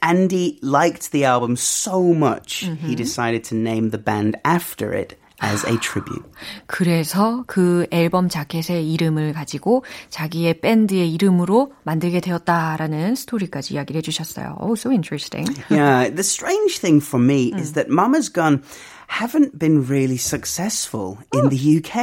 Andy 0.00 0.58
liked 0.62 1.10
the 1.10 1.24
album 1.24 1.56
so 1.56 2.14
much, 2.14 2.64
Mm-hmm. 2.64 2.86
he 2.86 2.94
decided 2.94 3.42
to 3.50 3.56
name 3.56 3.90
the 3.90 3.98
band 3.98 4.36
after 4.44 4.92
it 4.92 5.18
As 5.43 5.65
a 5.67 5.77
tribute. 5.79 6.23
그래서 6.67 7.43
그 7.47 7.85
앨범 7.91 8.29
자켓의 8.29 8.91
이름을 8.91 9.33
가지고 9.33 9.83
자기의 10.09 10.61
밴드의 10.61 11.11
이름으로 11.13 11.73
만들게 11.83 12.19
되었다라는 12.19 13.15
스토리까지 13.15 13.73
이야기를 13.75 13.99
해주셨어요. 13.99 14.57
Oh, 14.59 14.73
so 14.75 14.91
interesting. 14.91 15.47
yeah, 15.69 16.09
the 16.09 16.23
strange 16.23 16.79
thing 16.79 17.01
for 17.03 17.23
me 17.23 17.51
Mm. 17.51 17.59
is 17.59 17.73
that 17.73 17.89
Mama's 17.89 18.29
Gun 18.31 18.61
haven't 19.09 19.57
been 19.57 19.85
really 19.87 20.17
successful 20.17 21.17
in 21.33 21.49
the 21.49 21.57
UK. 21.81 21.95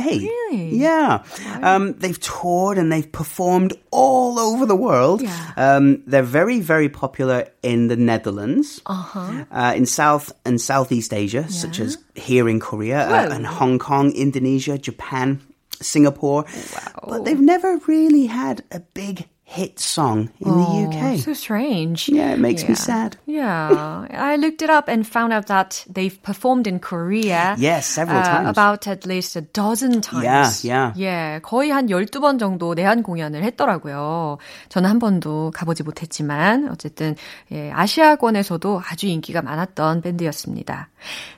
really? 0.50 0.74
Yeah. 0.76 1.22
Um, 1.62 1.94
they've 2.02 2.18
toured 2.20 2.78
and 2.78 2.90
they've 2.90 3.10
performed 3.10 3.72
all 3.92 4.38
over 4.38 4.66
the 4.66 4.74
world. 4.74 5.22
Yeah. 5.22 5.52
Um, 5.56 6.02
they're 6.06 6.26
very, 6.26 6.58
very 6.60 6.88
popular 6.88 7.46
in 7.62 7.86
the 7.88 7.96
Netherlands, 7.96 8.82
Uh-huh. 8.86 9.44
uh, 9.50 9.72
in 9.76 9.86
South 9.86 10.32
and 10.44 10.60
Southeast 10.60 11.14
Asia, 11.14 11.48
such 11.48 11.78
as 11.80 11.96
here 12.14 12.48
in 12.48 12.58
Korea 12.60 13.06
uh, 13.08 13.30
and 13.34 13.46
Hong 13.46 13.78
Kong, 13.78 14.10
Indonesia, 14.12 14.76
Japan, 14.76 15.40
Singapore. 15.80 16.44
wow. 16.74 17.04
But 17.06 17.24
they've 17.24 17.40
never 17.40 17.78
really 17.86 18.26
had 18.26 18.64
a 18.72 18.80
big 18.80 19.28
hit 19.48 19.78
song 19.78 20.28
in 20.40 20.50
the 20.58 20.66
UK. 20.90 21.18
So 21.22 21.32
strange. 21.32 22.08
Yeah, 22.10 22.34
it 22.34 22.40
makes 22.40 22.64
me 22.66 22.74
Yeah. 22.74 22.82
sad. 22.82 23.16
Yeah, 23.26 24.04
I 24.10 24.34
looked 24.36 24.60
it 24.60 24.68
up 24.70 24.88
and 24.90 25.06
found 25.06 25.32
out 25.32 25.46
that 25.46 25.86
they've 25.86 26.18
performed 26.20 26.66
in 26.66 26.80
Korea. 26.80 27.54
Yes, 27.56 27.86
several 27.86 28.20
uh, 28.20 28.24
times. 28.26 28.48
About 28.50 28.88
at 28.88 29.06
least 29.06 29.36
a 29.36 29.42
dozen 29.42 30.00
times. 30.02 30.64
Yeah, 30.66 30.92
예, 30.98 31.38
거의 31.42 31.70
한 31.70 31.86
12번 31.88 32.40
정도 32.40 32.74
내한 32.74 33.04
공연을 33.04 33.44
했더라고요. 33.44 34.38
저는 34.68 34.90
한 34.90 34.98
번도 34.98 35.52
가보지 35.54 35.84
못했지만 35.84 36.68
어쨌든 36.68 37.14
예, 37.52 37.70
아시아권에서도 37.70 38.82
아주 38.90 39.06
인기가 39.06 39.42
많았던 39.42 40.02
밴드였습니다. 40.02 40.88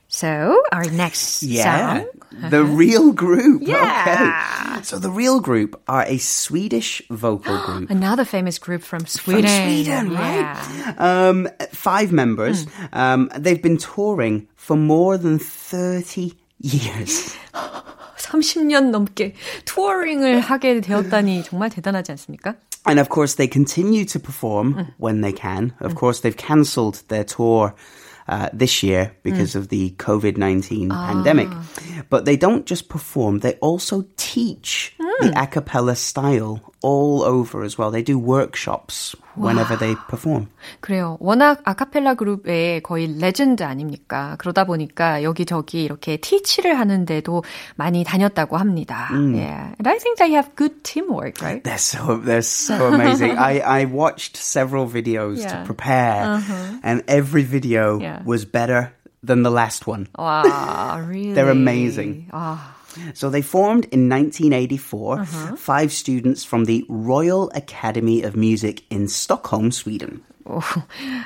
So, 0.07 0.61
our 0.71 0.85
next 0.91 1.41
Yeah, 1.41 2.03
song. 2.03 2.49
the 2.51 2.63
real 2.63 3.11
group. 3.13 3.63
Yeah. 3.65 4.75
Okay. 4.77 4.83
So 4.83 4.99
the 4.99 5.09
real 5.09 5.39
group 5.39 5.79
are 5.87 6.03
a 6.05 6.17
Swedish 6.19 7.01
vocal 7.09 7.57
group. 7.65 7.89
Another 7.89 8.25
famous 8.25 8.59
group 8.59 8.83
from 8.83 9.05
Sweden. 9.07 9.49
Sweden, 9.49 10.13
right? 10.13 10.53
Yeah. 10.77 10.93
Um, 10.99 11.47
five 11.71 12.11
members. 12.11 12.65
Hmm. 12.65 12.85
Um, 12.93 13.29
they've 13.37 13.61
been 13.61 13.77
touring 13.77 14.47
for 14.55 14.75
more 14.77 15.17
than 15.17 15.39
30 15.39 16.33
years. 16.59 17.33
30년 18.17 18.91
넘게 18.91 19.33
투어링을 19.65 20.39
하게 20.41 20.79
되었다니 20.81 21.43
정말 21.43 21.69
대단하지 21.69 22.11
않습니까? 22.11 22.55
And 22.85 22.99
of 22.99 23.09
course, 23.09 23.35
they 23.35 23.47
continue 23.47 24.05
to 24.05 24.19
perform 24.19 24.73
Hmm. 24.73 24.83
when 24.97 25.21
they 25.21 25.31
can. 25.31 25.73
Of 25.79 25.95
course, 25.95 26.19
they've 26.21 26.35
cancelled 26.35 27.01
their 27.07 27.23
tour 27.23 27.73
uh, 28.28 28.48
this 28.52 28.82
year 28.82 29.12
because 29.22 29.52
Hmm. 29.54 29.58
of 29.60 29.68
the 29.68 29.90
COVID 29.98 30.36
19 30.36 30.90
Ah. 30.92 31.08
pandemic. 31.12 31.48
But 32.10 32.24
they 32.24 32.36
don't 32.36 32.66
just 32.66 32.88
perform, 32.88 33.40
they 33.40 33.54
also 33.60 34.04
teach 34.16 34.94
the 35.20 35.28
Hmm. 35.32 35.36
a 35.36 35.46
cappella 35.46 35.96
style 35.96 36.60
all 36.81 37.23
over 37.23 37.63
as 37.63 37.77
well. 37.77 37.91
They 37.91 38.03
do 38.03 38.17
workshops 38.19 39.15
whenever 39.35 39.75
they 39.77 39.95
perform. 40.09 40.47
그래요. 40.81 41.17
워낙 41.19 41.61
아카펠라 41.63 42.15
그룹의 42.15 42.81
거의 42.83 43.07
레전드 43.19 43.63
아닙니까? 43.63 44.35
그러다 44.39 44.65
보니까 44.65 45.23
여기저기 45.23 45.83
이렇게 45.83 46.17
티치를 46.17 46.77
하는데도 46.79 47.43
많이 47.75 48.03
다녔다고 48.03 48.57
합니다. 48.57 49.09
Yeah. 49.11 49.73
And 49.79 49.87
I 49.87 49.97
think 49.99 50.17
they 50.17 50.33
have 50.33 50.55
good 50.55 50.83
teamwork, 50.83 51.41
right? 51.41 51.63
They're 51.63 51.77
so 51.77 52.17
they're 52.17 52.41
so 52.41 52.87
amazing. 52.93 53.37
I, 53.37 53.59
I 53.59 53.85
watched 53.85 54.37
several 54.37 54.87
videos 54.87 55.39
Yeah. 55.39 55.59
to 55.59 55.65
prepare, 55.65 56.41
and 56.83 57.03
every 57.07 57.43
video 57.43 57.99
Yeah. 57.99 58.21
was 58.25 58.45
better 58.45 58.93
than 59.25 59.43
the 59.43 59.49
last 59.51 59.87
one. 59.87 60.07
와, 60.19 60.99
really? 61.07 61.33
They're 61.33 61.49
amazing. 61.49 62.27
아, 62.31 62.59
So 63.14 63.30
they 63.30 63.42
formed 63.42 63.84
in 63.86 64.08
1984, 64.08 65.20
Uh-huh. 65.20 65.56
five 65.56 65.92
students 65.92 66.44
from 66.44 66.64
the 66.66 66.84
Royal 66.88 67.50
Academy 67.54 68.22
of 68.22 68.36
Music 68.36 68.82
in 68.90 69.08
Stockholm, 69.08 69.70
Sweden. 69.72 70.22
oh, 70.50 70.82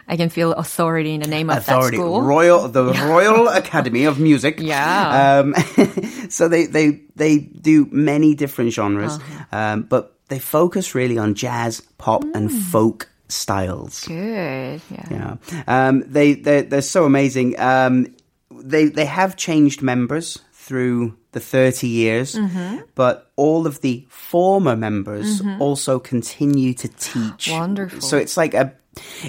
I 0.09 0.17
can 0.17 0.29
feel 0.31 0.53
authority 0.53 1.15
in 1.15 1.21
the 1.21 1.29
name 1.29 1.49
of 1.51 1.59
Authority, 1.59 1.97
that 1.97 2.03
school. 2.03 2.23
Royal, 2.23 2.67
the 2.69 2.85
Royal 3.07 3.47
Academy 3.49 4.05
of 4.05 4.19
Music. 4.19 4.59
Yeah. 4.59 5.39
Um, 5.41 5.55
so 6.29 6.49
they, 6.49 6.67
they, 6.67 7.01
they 7.15 7.39
do 7.39 7.87
many 7.93 8.35
different 8.35 8.73
genres, 8.73 9.13
Uh-huh. 9.13 9.45
um, 9.57 9.83
but 9.83 10.19
they 10.29 10.39
focus 10.41 10.95
really 10.95 11.19
on 11.19 11.35
jazz, 11.35 11.81
pop, 11.99 12.25
and 12.35 12.51
Mm. 12.51 12.61
folk 12.73 13.09
styles. 13.29 14.05
Good. 14.09 14.81
Yeah. 14.91 15.07
Yeah. 15.11 15.37
Um, 15.69 16.03
they, 16.07 16.35
they're, 16.35 16.63
they're 16.63 16.83
so 16.83 17.05
amazing. 17.05 17.59
Um, 17.61 18.07
they, 18.51 18.87
they 18.87 19.07
have 19.07 19.37
changed 19.37 19.83
members 19.83 20.39
through 20.53 21.17
the 21.32 21.40
30 21.40 21.88
years, 21.88 22.36
Mm-hmm. 22.36 22.78
but 22.96 23.32
all 23.36 23.68
of 23.68 23.82
the 23.82 24.06
former 24.10 24.76
members 24.76 25.42
also 25.60 26.00
continue 26.00 26.74
to 26.74 26.88
teach. 27.00 27.52
Wonderful. 27.52 28.02
So 28.02 28.18
it's 28.18 28.38
like 28.38 28.54
a, 28.54 28.74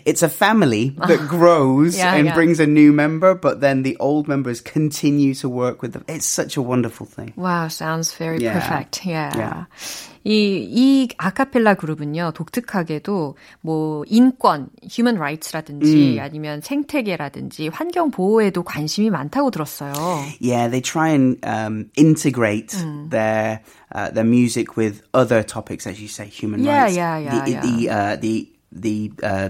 it's 0.07 0.23
a 0.23 0.29
family 0.31 0.97
that 1.07 1.29
grows 1.29 1.99
Yeah, 1.99 2.14
and 2.14 2.27
yeah. 2.27 2.35
brings 2.35 2.59
a 2.61 2.67
new 2.67 2.93
member, 2.93 3.35
but 3.35 3.61
then 3.61 3.83
the 3.83 3.97
old 4.01 4.27
members 4.27 4.62
continue 4.62 5.35
to 5.45 5.49
work 5.49 5.83
with 5.83 5.93
them. 5.93 6.05
It's 6.09 6.25
such 6.25 6.57
a 6.57 6.62
wonderful 6.62 7.05
thing. 7.05 7.35
Wow, 7.37 7.69
sounds 7.69 8.14
very 8.14 8.38
Yeah. 8.41 8.55
perfect. 8.57 9.05
Yeah. 9.05 9.37
Yeah. 9.37 9.64
이, 10.27 10.69
이 10.69 11.09
아카펠라 11.17 11.75
그룹은요, 11.77 12.33
독특하게도 12.35 13.37
뭐 13.62 14.05
인권, 14.09 14.69
human 14.83 15.17
rights라든지 15.17 16.19
아니면 16.21 16.61
생태계라든지 16.61 17.69
환경 17.69 18.11
보호에도 18.11 18.62
관심이 18.62 19.09
많다고 19.09 19.51
들었어요. 19.51 19.95
Yeah, 20.41 20.69
they 20.69 20.83
try 20.83 21.11
and 21.11 21.38
um, 21.45 21.91
integrate 21.96 22.70
Mm. 22.74 23.10
their 23.10 23.62
uh, 23.94 24.10
their 24.12 24.24
music 24.26 24.76
with 24.76 25.02
other 25.14 25.44
topics, 25.44 25.86
as 25.86 26.02
you 26.02 26.08
say, 26.08 26.26
human 26.28 26.64
Yeah, 26.64 26.84
rights. 26.84 26.96
yeah, 26.98 27.18
yeah, 27.18 27.44
the, 27.46 27.52
yeah. 27.52 27.62
The 27.62 27.90
uh, 27.90 28.16
the 28.18 28.50
the 28.72 29.12
uh, 29.24 29.50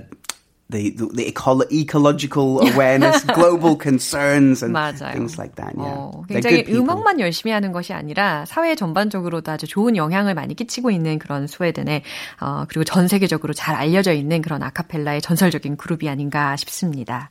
the 0.70 0.90
the, 0.90 1.06
the 1.14 1.32
ecolo- 1.32 1.70
ecological 1.72 2.60
awareness, 2.68 3.24
global 3.36 3.76
concerns, 3.78 4.64
and 4.64 4.74
맞아요. 4.74 5.12
things 5.14 5.38
like 5.38 5.56
that. 5.56 5.76
Yeah, 5.78 6.10
어, 6.12 6.24
굉장히. 6.28 6.66
음악만 6.68 7.20
열심히 7.20 7.52
하는 7.52 7.72
것이 7.72 7.94
아니라 7.94 8.46
사회 8.46 8.74
전반적으로도 8.76 9.52
아주 9.52 9.68
좋은 9.68 9.96
영향을 9.96 10.34
많이 10.34 10.56
끼치고 10.56 10.90
있는 10.90 11.20
그런 11.20 11.46
스웨덴의 11.48 12.02
어, 12.42 12.66
그리고 12.68 12.84
전 12.86 13.08
세계적으로 13.08 13.54
잘 13.54 13.76
알려져 13.76 14.14
있는 14.14 14.42
그런 14.42 14.64
아카펠라의 14.64 15.22
전설적인 15.22 15.78
그룹이 15.78 16.10
아닌가 16.10 16.56
싶습니다. 16.56 17.30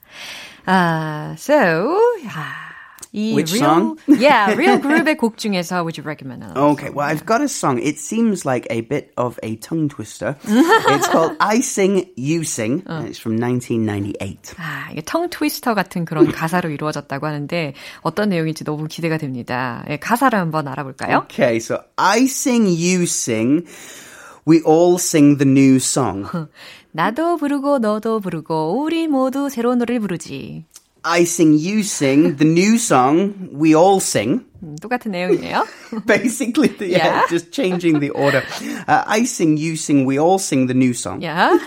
아, 0.64 1.34
so, 1.36 1.98
아, 2.28 2.71
이 3.14 3.34
Which 3.34 3.52
real, 3.52 3.64
song? 3.64 3.96
yeah, 4.08 4.54
real 4.56 4.80
group의 4.80 5.18
곡 5.18 5.36
중에서 5.36 5.82
would 5.84 5.98
you 6.00 6.04
recommend 6.04 6.42
another 6.44 6.58
Okay, 6.72 6.88
well, 6.88 7.04
I've 7.06 7.26
got 7.26 7.42
a 7.42 7.48
song. 7.48 7.78
It 7.78 7.98
seems 7.98 8.46
like 8.46 8.66
a 8.70 8.80
bit 8.80 9.12
of 9.18 9.38
a 9.42 9.56
tongue 9.56 9.90
twister. 9.90 10.34
it's 10.48 11.08
called 11.08 11.36
I 11.38 11.60
Sing, 11.60 12.08
You 12.16 12.40
Sing, 12.44 12.82
and 12.86 13.06
it's 13.08 13.18
from 13.20 13.36
1998. 13.36 14.54
아, 14.56 14.88
이게 14.92 15.02
텅 15.04 15.28
트위스터 15.28 15.74
같은 15.74 16.06
그런 16.06 16.32
가사로 16.32 16.70
이루어졌다고 16.70 17.26
하는데 17.26 17.74
어떤 18.00 18.30
내용인지 18.30 18.64
너무 18.64 18.86
기대가 18.88 19.18
됩니다. 19.18 19.84
예, 19.90 19.98
가사를 19.98 20.38
한번 20.38 20.66
알아볼까요? 20.68 21.18
Okay, 21.28 21.56
so 21.56 21.80
I 21.98 22.24
sing, 22.24 22.64
you 22.66 23.02
sing. 23.02 23.66
We 24.46 24.62
all 24.66 24.94
sing 24.96 25.36
the 25.38 25.48
new 25.48 25.76
song. 25.76 26.26
나도 26.92 27.36
부르고 27.36 27.78
너도 27.78 28.20
부르고 28.20 28.80
우리 28.82 29.06
모두 29.06 29.48
새로운 29.48 29.78
노래를 29.78 30.00
부르지. 30.00 30.64
I 31.03 31.23
sing, 31.23 31.53
you 31.57 31.83
sing. 31.83 32.35
The 32.35 32.45
new 32.45 32.77
song, 32.77 33.49
we 33.53 33.73
all 33.75 33.99
sing. 34.01 34.41
음, 34.61 34.75
똑같은 34.81 35.11
내용이네요. 35.11 35.65
Basically, 36.05 36.67
the, 36.77 36.89
yeah, 36.89 37.05
Yeah. 37.07 37.27
just 37.29 37.51
changing 37.51 37.99
the 38.01 38.09
order. 38.09 38.43
Uh, 38.87 39.03
I 39.07 39.23
sing, 39.23 39.55
you 39.57 39.73
sing, 39.77 40.05
we 40.05 40.17
all 40.19 40.37
sing 40.39 40.67
the 40.67 40.73
new 40.75 40.91
song. 40.93 41.21
야, 41.23 41.57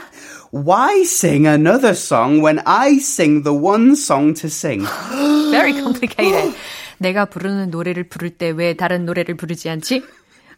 Why 0.52 1.04
sing 1.04 1.46
another 1.46 1.94
song 1.94 2.42
when 2.42 2.60
I 2.66 2.98
sing 2.98 3.44
the 3.44 3.54
one 3.54 3.94
song 3.94 4.34
to 4.42 4.48
sing? 4.50 4.84
very 5.52 5.72
complicated. 5.72 6.52
내가 6.98 7.24
부르는 7.26 7.70
노래를 7.70 8.04
부를 8.08 8.30
때 8.30 8.50
왜 8.50 8.74
다른 8.74 9.06
노래를 9.06 9.36
부르지 9.36 9.70
않지? 9.70 10.02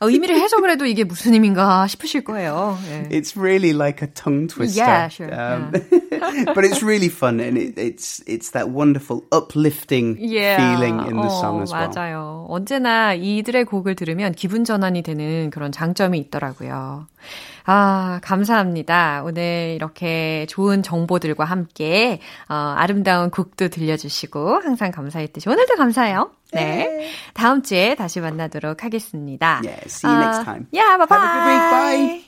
어, 0.01 0.09
의미를 0.11 0.37
해석을 0.41 0.71
해도 0.71 0.87
이게 0.87 1.05
무슨 1.05 1.35
의미인가 1.35 1.87
싶으실 1.87 2.25
거예요. 2.25 2.77
예. 2.91 3.09
It's 3.17 3.37
really 3.37 3.71
like 3.77 4.03
a 4.03 4.09
tongue 4.13 4.49
twister. 4.49 4.83
Yeah, 4.83 5.09
sure, 5.09 5.31
But 6.54 6.64
it's 6.66 6.82
really 6.84 7.10
fun 7.10 7.40
and 7.40 7.58
it, 7.58 7.78
it's 7.78 8.22
it's 8.28 8.52
that 8.52 8.70
wonderful 8.70 9.24
uplifting 9.32 10.18
Yeah. 10.20 10.58
feeling 10.58 11.00
in 11.08 11.16
the 11.18 11.28
어, 11.28 11.40
song 11.40 11.62
as 11.62 11.72
well. 11.74 11.90
맞아요. 11.90 12.46
언제나 12.50 13.14
이들의 13.14 13.66
곡을 13.66 13.96
들으면 13.96 14.34
기분 14.34 14.64
전환이 14.64 15.02
되는 15.02 15.50
그런 15.50 15.72
장점이 15.72 16.18
있더라고요. 16.20 17.08
아, 17.70 18.20
감사합니다. 18.24 19.24
오늘 19.26 19.74
이렇게 19.76 20.46
좋은 20.48 20.82
정보들과 20.84 21.44
함께 21.44 22.22
어, 22.48 22.54
아름다운 22.78 23.30
곡도 23.30 23.68
들려주시고 23.68 24.62
항상 24.64 24.92
감사했듯이 24.92 25.50
오늘도 25.50 25.76
감사해요. 25.76 26.32
네. 26.54 27.10
다음 27.34 27.62
주에 27.62 27.96
다시 27.96 28.22
만나도록 28.22 28.86
하겠습니다. 28.86 29.62
Yeah, 29.66 29.84
see 29.88 30.10
you 30.10 30.18
next 30.24 30.46
time. 30.46 30.68
Yeah, 30.72 30.98
bye 30.98 31.08
bye. 31.08 31.20
Have 31.20 31.28
a 31.28 31.44
good 31.44 31.52
week. 31.52 32.22
Bye. 32.22 32.27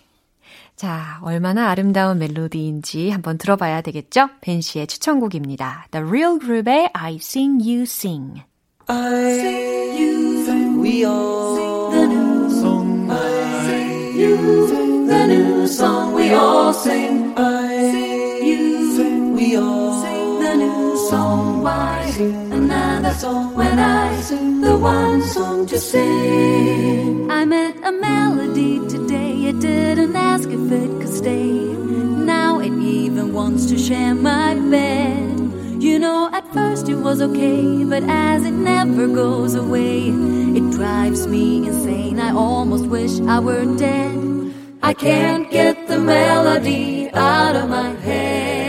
자, 0.79 1.19
얼마나 1.23 1.69
아름다운 1.71 2.19
멜로디인지 2.19 3.09
한번 3.09 3.37
들어봐야 3.37 3.81
되겠죠? 3.81 4.29
벤 4.39 4.61
씨의 4.61 4.87
추천곡입니다. 4.87 5.87
The 5.91 6.07
Real 6.07 6.39
Group의 6.39 6.91
I 6.93 7.15
Sing 7.15 7.61
You 7.69 7.81
Sing. 7.81 8.43
We 10.79 11.03
all 11.05 11.57
sing 11.57 11.91
the 11.91 12.07
new 12.07 12.49
song. 12.49 13.11
I 13.11 13.17
sing 13.65 14.21
you 14.21 14.67
sing 14.69 15.07
the 15.07 15.27
new 15.27 15.67
song. 15.67 16.15
We 16.15 16.33
all 16.33 16.73
sing. 16.73 17.33
I 17.35 17.91
sing 17.91 18.47
you 18.47 18.95
sing. 18.95 19.35
We 19.35 19.57
all 19.57 19.99
sing 19.99 20.18
the 20.49 20.55
new 20.55 20.97
song. 21.09 21.61
Why 21.61 22.09
sing 22.11 22.51
another 22.51 23.13
song 23.13 23.55
when 23.55 23.77
I 23.77 24.19
sing 24.21 24.61
the 24.61 24.75
one 24.77 25.21
song 25.21 25.65
to 25.67 25.77
sing? 25.77 27.29
I 27.29 27.45
met 27.45 27.75
a 27.83 27.91
melody 27.91 28.79
today. 28.87 29.33
It 29.49 29.59
didn't 29.59 30.15
ask 30.15 30.49
if 30.49 30.71
it 30.71 30.91
could 31.01 31.13
stay. 31.21 31.53
Now 32.33 32.59
it 32.59 32.73
even 32.73 33.33
wants 33.33 33.67
to 33.67 33.77
share 33.77 34.15
my 34.15 34.55
bed. 34.55 35.37
You 35.87 35.99
know, 35.99 36.29
at 36.33 36.45
first 36.53 36.89
it 36.89 36.99
was 37.07 37.21
okay, 37.21 37.83
but 37.83 38.03
as 38.03 38.43
it 38.43 38.57
never 38.71 39.07
goes 39.07 39.53
away, 39.55 40.09
it 40.59 40.65
drives 40.71 41.27
me 41.27 41.67
insane. 41.67 42.19
I 42.19 42.31
almost 42.33 42.85
wish 42.87 43.19
I 43.35 43.39
were 43.39 43.65
dead. 43.77 44.17
I 44.81 44.93
can't 44.93 45.49
get 45.51 45.87
the 45.87 45.99
melody 45.99 47.09
out 47.13 47.55
of 47.55 47.69
my 47.69 47.91
head. 48.07 48.68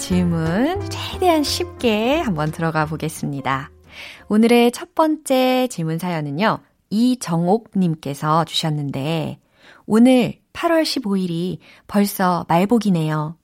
질문 0.00 0.80
최대한 0.88 1.42
쉽게 1.42 2.20
한번 2.20 2.50
들어가 2.50 2.86
보겠습니다. 2.86 3.70
오늘의 4.28 4.72
첫 4.72 4.94
번째 4.94 5.68
질문 5.68 5.98
사연은요. 5.98 6.58
이정옥님께서 6.88 8.46
주셨는데, 8.46 9.38
오늘 9.84 10.38
8월 10.54 10.82
15일이 10.84 11.58
벌써 11.86 12.46
말복이네요. 12.48 13.36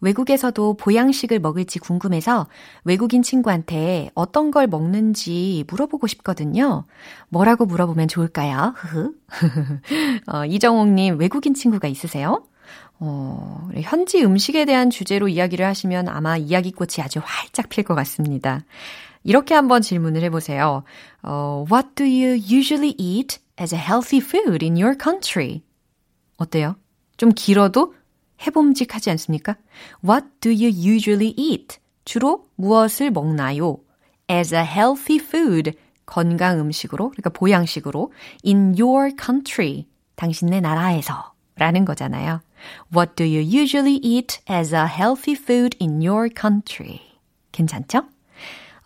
외국에서도 0.00 0.74
보양식을 0.74 1.40
먹을지 1.40 1.80
궁금해서 1.80 2.46
외국인 2.84 3.22
친구한테 3.22 4.10
어떤 4.14 4.52
걸 4.52 4.68
먹는지 4.68 5.64
물어보고 5.68 6.06
싶거든요. 6.06 6.84
뭐라고 7.28 7.66
물어보면 7.66 8.06
좋을까요? 8.06 8.74
어, 10.32 10.44
이정옥님, 10.46 11.18
외국인 11.18 11.54
친구가 11.54 11.88
있으세요? 11.88 12.44
어, 13.06 13.68
현지 13.82 14.24
음식에 14.24 14.64
대한 14.64 14.88
주제로 14.88 15.28
이야기를 15.28 15.66
하시면 15.66 16.08
아마 16.08 16.38
이야기꽃이 16.38 17.02
아주 17.02 17.20
활짝 17.22 17.68
필 17.68 17.84
것 17.84 17.94
같습니다. 17.94 18.64
이렇게 19.24 19.54
한번 19.54 19.82
질문을 19.82 20.22
해보세요. 20.22 20.84
어, 21.22 21.66
What 21.70 21.90
do 21.96 22.06
you 22.06 22.34
usually 22.36 22.94
eat 22.98 23.38
as 23.60 23.74
a 23.74 23.80
healthy 23.80 24.24
food 24.24 24.64
in 24.64 24.76
your 24.76 24.96
country? 25.00 25.62
어때요? 26.38 26.76
좀 27.18 27.30
길어도 27.30 27.94
해봄직하지 28.46 29.10
않습니까? 29.10 29.56
What 30.02 30.26
do 30.40 30.50
you 30.50 30.68
usually 30.68 31.34
eat? 31.36 31.76
주로 32.06 32.48
무엇을 32.56 33.10
먹나요? 33.10 33.78
As 34.30 34.54
a 34.54 34.62
healthy 34.62 35.22
food. 35.22 35.72
건강 36.06 36.58
음식으로, 36.58 37.10
그러니까 37.10 37.30
보양식으로. 37.30 38.12
In 38.46 38.74
your 38.78 39.14
country. 39.22 39.86
당신네 40.16 40.60
나라에서. 40.60 41.32
라는 41.56 41.84
거잖아요. 41.84 42.40
What 42.94 43.14
do 43.16 43.24
you 43.24 43.40
usually 43.40 43.96
eat 44.02 44.40
as 44.48 44.74
a 44.74 44.86
healthy 44.86 45.34
food 45.34 45.76
in 45.80 46.02
your 46.02 46.28
country? 46.28 47.00
괜찮죠? 47.52 48.02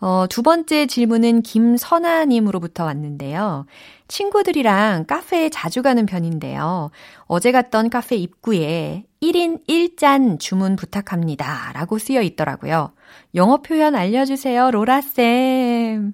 어, 0.01 0.27
두 0.29 0.43
번째 0.43 0.85
질문은 0.85 1.41
김선아님으로부터 1.41 2.85
왔는데요. 2.85 3.65
친구들이랑 4.07 5.05
카페에 5.07 5.49
자주 5.49 5.81
가는 5.81 6.05
편인데요. 6.05 6.89
어제 7.25 7.51
갔던 7.51 7.89
카페 7.89 8.15
입구에 8.15 9.03
1인 9.21 9.67
1잔 9.67 10.39
주문 10.39 10.77
부탁합니다. 10.77 11.71
라고 11.73 11.99
쓰여 11.99 12.21
있더라고요. 12.21 12.93
영어 13.35 13.57
표현 13.57 13.93
알려주세요, 13.95 14.71
로라쌤. 14.71 16.13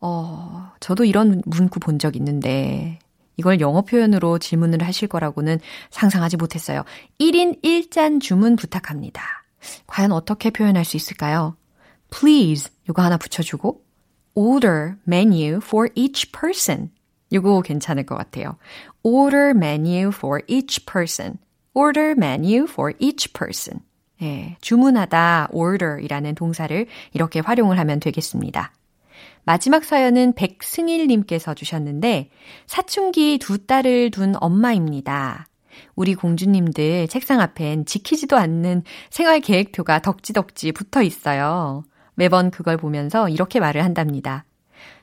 어, 0.00 0.70
저도 0.78 1.04
이런 1.04 1.42
문구 1.44 1.80
본 1.80 1.98
적 1.98 2.14
있는데, 2.14 3.00
이걸 3.38 3.60
영어 3.60 3.80
표현으로 3.82 4.38
질문을 4.38 4.82
하실 4.82 5.08
거라고는 5.08 5.60
상상하지 5.90 6.36
못했어요. 6.36 6.84
1인 7.18 7.62
1잔 7.62 8.20
주문 8.20 8.56
부탁합니다. 8.56 9.22
과연 9.86 10.12
어떻게 10.12 10.50
표현할 10.50 10.84
수 10.84 10.96
있을까요? 10.96 11.56
Please 12.10 12.70
요거 12.88 13.00
하나 13.00 13.16
붙여주고 13.16 13.82
order 14.34 14.96
menu 15.06 15.60
for 15.62 15.88
each 15.94 16.30
person 16.32 16.90
요거 17.32 17.62
괜찮을 17.62 18.04
것 18.06 18.16
같아요. 18.16 18.56
order 19.02 19.50
menu 19.50 20.08
for 20.08 20.42
each 20.46 20.84
person. 20.84 21.38
order 21.74 22.10
menu 22.16 22.64
for 22.64 22.92
each 22.98 23.32
person. 23.32 23.80
예, 24.20 24.56
주문하다 24.60 25.48
order이라는 25.52 26.34
동사를 26.34 26.86
이렇게 27.12 27.40
활용을 27.40 27.78
하면 27.78 28.00
되겠습니다. 28.00 28.72
마지막 29.48 29.82
사연은 29.82 30.34
백승일님께서 30.34 31.54
주셨는데, 31.54 32.28
사춘기 32.66 33.38
두 33.38 33.64
딸을 33.66 34.10
둔 34.10 34.34
엄마입니다. 34.38 35.46
우리 35.96 36.14
공주님들 36.14 37.08
책상 37.08 37.40
앞엔 37.40 37.86
지키지도 37.86 38.36
않는 38.36 38.82
생활 39.08 39.40
계획표가 39.40 40.00
덕지덕지 40.00 40.72
붙어 40.72 41.00
있어요. 41.00 41.84
매번 42.14 42.50
그걸 42.50 42.76
보면서 42.76 43.30
이렇게 43.30 43.58
말을 43.58 43.82
한답니다. 43.84 44.44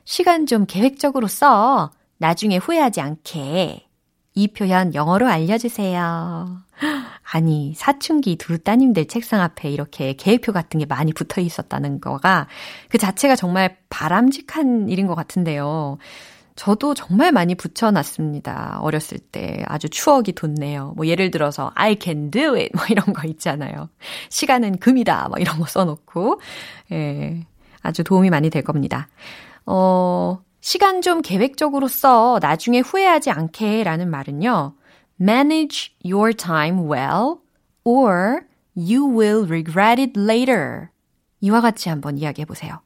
시간 0.04 0.46
좀 0.46 0.64
계획적으로 0.64 1.26
써. 1.26 1.90
나중에 2.18 2.58
후회하지 2.58 3.00
않게. 3.00 3.85
이 4.36 4.48
표현 4.48 4.94
영어로 4.94 5.26
알려주세요. 5.26 6.62
아니, 7.32 7.72
사춘기 7.74 8.36
두 8.36 8.58
따님들 8.58 9.06
책상 9.06 9.40
앞에 9.40 9.70
이렇게 9.70 10.12
계획표 10.12 10.52
같은 10.52 10.78
게 10.78 10.84
많이 10.84 11.12
붙어 11.14 11.40
있었다는 11.40 12.00
거가 12.00 12.46
그 12.90 12.98
자체가 12.98 13.34
정말 13.34 13.78
바람직한 13.88 14.90
일인 14.90 15.06
것 15.06 15.14
같은데요. 15.14 15.96
저도 16.54 16.92
정말 16.92 17.32
많이 17.32 17.54
붙여놨습니다. 17.54 18.80
어렸을 18.82 19.18
때 19.18 19.62
아주 19.66 19.88
추억이 19.88 20.32
돋네요. 20.32 20.92
뭐 20.96 21.06
예를 21.06 21.30
들어서 21.30 21.72
I 21.74 21.96
can 22.00 22.30
do 22.30 22.56
it 22.56 22.70
뭐 22.74 22.84
이런 22.90 23.14
거 23.14 23.26
있잖아요. 23.28 23.88
시간은 24.28 24.78
금이다 24.78 25.28
뭐 25.28 25.38
이런 25.38 25.58
거 25.58 25.64
써놓고 25.66 26.40
예, 26.92 27.40
아주 27.80 28.04
도움이 28.04 28.28
많이 28.28 28.50
될 28.50 28.62
겁니다. 28.62 29.08
어, 29.66 30.38
시간 30.66 31.00
좀 31.00 31.22
계획적으로 31.22 31.86
써 31.86 32.40
나중에 32.42 32.80
후회하지 32.80 33.30
않게 33.30 33.84
라는 33.84 34.10
말은요. 34.10 34.74
manage 35.20 35.94
your 36.04 36.34
time 36.34 36.90
well 36.90 37.36
or 37.84 38.40
you 38.74 39.06
will 39.06 39.44
regret 39.46 40.02
it 40.02 40.18
later. 40.18 40.88
이와 41.40 41.60
같이 41.60 41.88
한번 41.88 42.18
이야기해 42.18 42.46
보세요. 42.46 42.80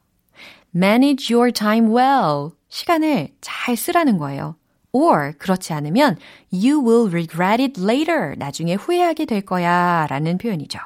manage 0.75 1.33
your 1.33 1.51
time 1.51 1.89
well. 1.89 2.51
시간을 2.69 3.29
잘 3.41 3.75
쓰라는 3.75 4.19
거예요. 4.19 4.57
or 4.91 5.33
그렇지 5.39 5.73
않으면 5.73 6.17
you 6.53 6.87
will 6.87 7.09
regret 7.09 7.59
it 7.63 7.81
later. 7.81 8.35
나중에 8.37 8.75
후회하게 8.75 9.25
될 9.25 9.41
거야 9.41 10.05
라는 10.07 10.37
표현이죠. 10.37 10.77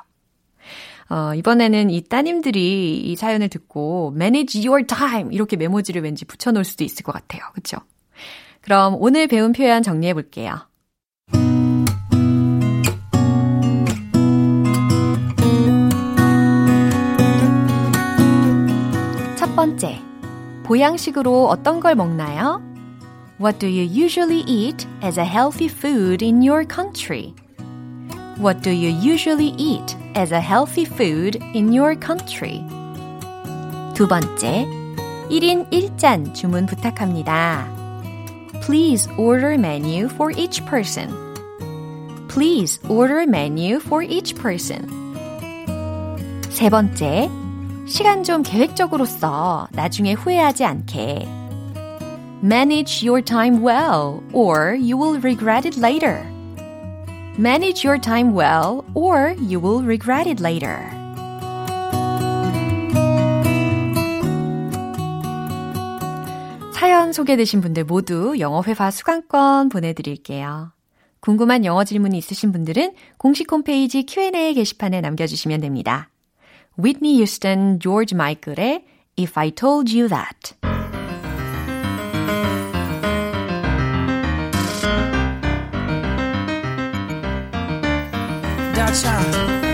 어, 1.09 1.33
이번에는 1.35 1.91
이 1.91 2.01
따님들이 2.01 2.99
이 2.99 3.15
사연을 3.15 3.49
듣고 3.49 4.13
manage 4.15 4.67
your 4.67 4.87
time 4.87 5.31
이렇게 5.31 5.55
메모지를 5.55 6.01
왠지 6.01 6.25
붙여놓을 6.25 6.65
수도 6.65 6.83
있을 6.83 7.03
것 7.03 7.11
같아요. 7.11 7.43
그쵸? 7.53 7.77
그럼 8.61 8.95
오늘 8.99 9.27
배운 9.27 9.51
표현 9.51 9.83
정리해 9.83 10.13
볼게요. 10.13 10.67
첫 19.35 19.55
번째, 19.55 19.99
보양식으로 20.63 21.47
어떤 21.47 21.79
걸 21.79 21.93
먹나요? 21.93 22.61
What 23.39 23.59
do 23.59 23.67
you 23.67 23.83
usually 23.83 24.43
eat 24.47 24.87
as 25.03 25.19
a 25.19 25.25
healthy 25.25 25.67
food 25.67 26.25
in 26.25 26.41
your 26.41 26.65
country? 26.65 27.35
What 28.38 28.62
do 28.62 28.70
you 28.70 28.88
usually 28.88 29.54
eat 29.58 29.96
as 30.14 30.32
a 30.32 30.40
healthy 30.40 30.84
food 30.84 31.36
in 31.54 31.72
your 31.72 31.94
country? 31.94 32.64
두 33.94 34.08
번째, 34.08 34.66
1인 35.28 35.70
1잔 35.70 36.34
주문 36.34 36.66
부탁합니다. 36.66 37.68
Please 38.62 39.08
order 39.18 39.58
menu 39.58 40.08
for 40.08 40.32
each 40.36 40.64
person. 40.64 41.08
Please 42.28 42.80
order 42.88 43.26
menu 43.26 43.76
for 43.76 44.02
each 44.02 44.34
person. 44.34 44.88
세 46.48 46.70
번째, 46.70 47.28
시간 47.86 48.22
좀 48.22 48.42
계획적으로 48.42 49.04
써. 49.04 49.68
나중에 49.72 50.12
후회하지 50.12 50.64
않게. 50.64 51.28
Manage 52.42 53.06
your 53.06 53.22
time 53.22 53.62
well, 53.62 54.22
or 54.32 54.74
you 54.74 54.96
will 54.96 55.20
regret 55.20 55.66
it 55.66 55.78
later. 55.78 56.24
Manage 57.37 57.83
your 57.83 57.99
time 57.99 58.33
well, 58.33 58.85
or 58.93 59.35
you 59.41 59.59
will 59.59 59.83
regret 59.83 60.25
it 60.25 60.41
later. 60.41 60.79
사연 66.71 67.11
소개되신 67.11 67.59
분들 67.59 67.83
모두 67.83 68.39
영어 68.39 68.61
회화 68.63 68.89
수강권 68.89 69.67
보내드릴게요. 69.67 70.71
궁금한 71.19 71.65
영어 71.65 71.83
질문이 71.83 72.17
있으신 72.17 72.53
분들은 72.53 72.93
공식 73.17 73.51
홈페이지 73.51 74.05
Q&A 74.05 74.53
게시판에 74.53 75.01
남겨주시면 75.01 75.59
됩니다. 75.59 76.09
Whitney 76.79 77.15
Houston, 77.15 77.79
George 77.79 78.15
Michael의 78.15 78.85
If 79.19 79.37
I 79.37 79.51
Told 79.51 79.93
You 79.93 80.07
That. 80.07 80.64
Time. 89.01 89.64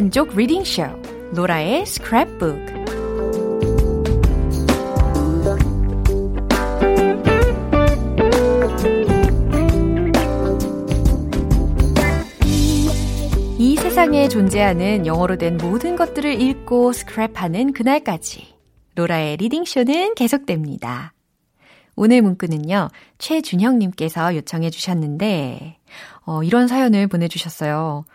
오감 0.00 0.04
만족 0.04 0.34
reading 0.34 0.64
쇼 0.64 0.82
로라의 1.34 1.84
스크랩북 1.84 2.80
이 13.58 13.76
세상에 13.76 14.28
존재하는 14.28 15.04
영어로 15.04 15.36
된 15.36 15.58
모든 15.58 15.96
것들을 15.96 16.40
읽고 16.40 16.92
스크랩하는 16.92 17.74
그날까지 17.74 18.54
로라의 18.94 19.36
reading 19.36 19.66
쇼는 19.66 20.14
계속됩니다. 20.14 21.12
오늘 21.96 22.22
문구는요, 22.22 22.88
최준형님께서 23.18 24.34
요청해 24.36 24.70
주셨는데, 24.70 25.76
어, 26.24 26.42
이런 26.42 26.66
사연을 26.66 27.08
보내주셨어요. 27.08 28.06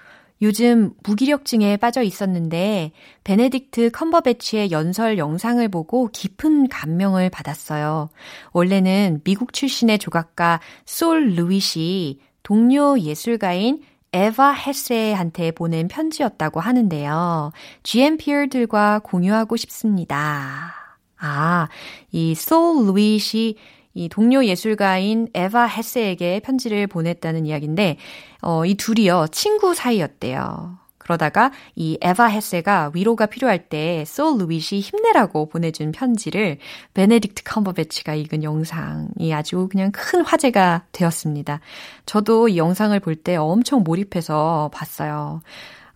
요즘 0.41 0.93
무기력증에 1.03 1.77
빠져 1.77 2.01
있었는데 2.01 2.91
베네딕트 3.23 3.91
컴버배치의 3.91 4.71
연설 4.71 5.17
영상을 5.17 5.65
보고 5.69 6.09
깊은 6.11 6.67
감명을 6.67 7.29
받았어요. 7.29 8.09
원래는 8.51 9.21
미국 9.23 9.53
출신의 9.53 9.99
조각가 9.99 10.59
솔 10.85 11.35
루이시 11.35 12.19
동료 12.43 12.99
예술가인 12.99 13.81
에바 14.11 14.51
헤세한테 14.51 15.51
보낸 15.51 15.87
편지였다고 15.87 16.59
하는데요. 16.59 17.51
GMPR들과 17.83 18.99
공유하고 19.03 19.57
싶습니다. 19.57 20.73
아, 21.17 21.67
이 22.11 22.33
솔 22.35 22.85
루이시 22.87 23.57
이 23.95 24.07
동료 24.09 24.45
예술가인 24.45 25.29
에바 25.33 25.65
헤세에게 25.65 26.41
편지를 26.41 26.85
보냈다는 26.85 27.47
이야기인데, 27.47 27.97
어, 28.41 28.65
이 28.65 28.75
둘이요, 28.75 29.27
친구 29.31 29.73
사이였대요. 29.73 30.77
그러다가 30.97 31.51
이 31.75 31.99
에바 32.01 32.25
헤세가 32.27 32.91
위로가 32.95 33.27
필요할 33.27 33.69
때 33.69 34.03
솔 34.07 34.39
르윗이 34.39 34.79
힘내라고 34.79 35.49
보내준 35.49 35.91
편지를 35.91 36.57
베네딕트 36.95 37.43
컴버배치가 37.45 38.15
읽은 38.15 38.41
영상이 38.43 39.31
아주 39.31 39.67
그냥 39.71 39.91
큰 39.91 40.21
화제가 40.25 40.85
되었습니다. 40.91 41.59
저도 42.07 42.47
이 42.49 42.57
영상을 42.57 42.99
볼 43.01 43.15
때 43.17 43.35
엄청 43.35 43.83
몰입해서 43.83 44.71
봤어요. 44.73 45.41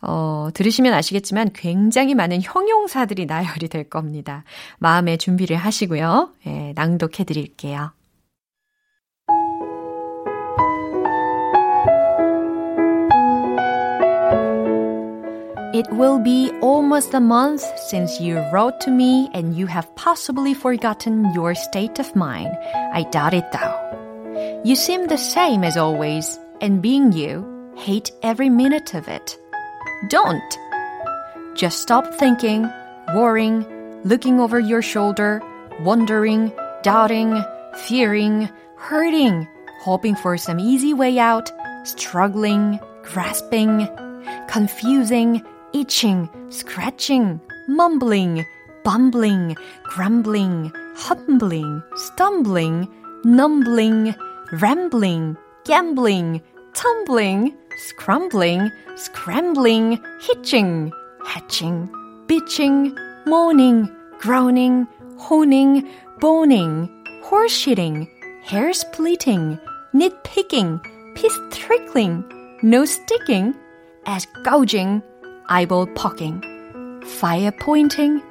어, 0.02 0.50
들으시면 0.54 0.94
아시겠지만 0.94 1.52
굉장히 1.54 2.16
많은 2.16 2.42
형용사들이 2.42 3.26
나열이 3.26 3.68
될 3.70 3.90
겁니다. 3.90 4.44
마음의 4.80 5.18
준비를 5.18 5.58
하시고요. 5.58 6.32
예, 6.48 6.74
낭독해 6.76 7.24
드릴게요. 7.26 7.92
It 15.72 15.88
will 15.94 16.20
be 16.22 16.52
almost 16.62 17.14
a 17.14 17.22
month 17.22 17.64
since 17.78 18.20
you 18.20 18.44
wrote 18.52 18.82
to 18.82 18.92
me 18.92 19.30
and 19.34 19.56
you 19.56 19.66
have 19.66 19.88
possibly 19.96 20.54
forgotten 20.54 21.32
your 21.34 21.56
state 21.56 22.00
of 22.00 22.14
mind. 22.18 22.52
I 22.92 23.04
doubt 23.12 23.34
it 23.34 23.46
though. 23.54 23.90
You 24.66 24.76
seem 24.76 25.08
the 25.08 25.18
same 25.18 25.64
as 25.64 25.78
always, 25.78 26.38
and 26.60 26.82
being 26.82 27.14
you, 27.14 27.46
hate 27.78 28.12
every 28.24 28.50
minute 28.50 28.94
of 28.94 29.08
it. 29.08 29.39
Don't! 30.08 30.58
Just 31.56 31.82
stop 31.82 32.14
thinking, 32.16 32.70
worrying, 33.14 33.66
looking 34.06 34.40
over 34.40 34.60
your 34.60 34.82
shoulder, 34.82 35.42
wondering, 35.82 36.54
doubting, 36.84 37.44
fearing, 37.86 38.50
hurting, 38.78 39.46
hoping 39.82 40.16
for 40.16 40.38
some 40.38 40.60
easy 40.60 40.94
way 40.94 41.20
out, 41.20 41.52
struggling, 41.84 42.80
grasping, 43.04 43.88
confusing, 44.48 45.44
itching, 45.74 46.30
scratching, 46.50 47.42
mumbling, 47.68 48.46
bumbling, 48.84 49.58
grumbling, 49.84 50.72
humbling, 50.96 51.84
stumbling, 51.96 52.88
numbling, 53.26 54.16
rambling, 54.54 55.36
gambling, 55.66 56.42
tumbling, 56.74 57.54
scrambling, 57.80 58.72
scrambling, 58.96 60.00
hitching, 60.20 60.92
hatching, 61.26 61.90
bitching, 62.28 62.94
moaning, 63.26 63.90
groaning, 64.20 64.86
honing, 65.18 65.88
boning, 66.20 66.90
horseshitting, 67.24 68.08
hair 68.44 68.74
splitting, 68.74 69.58
nitpicking, 69.94 70.82
piss 71.16 71.40
trickling, 71.52 72.24
nose 72.62 72.92
sticking, 72.92 73.56
ass 74.06 74.28
gouging, 74.44 75.02
eyeball 75.48 75.88
poking, 75.88 76.42
fire 77.06 77.52
pointing, 77.52 78.22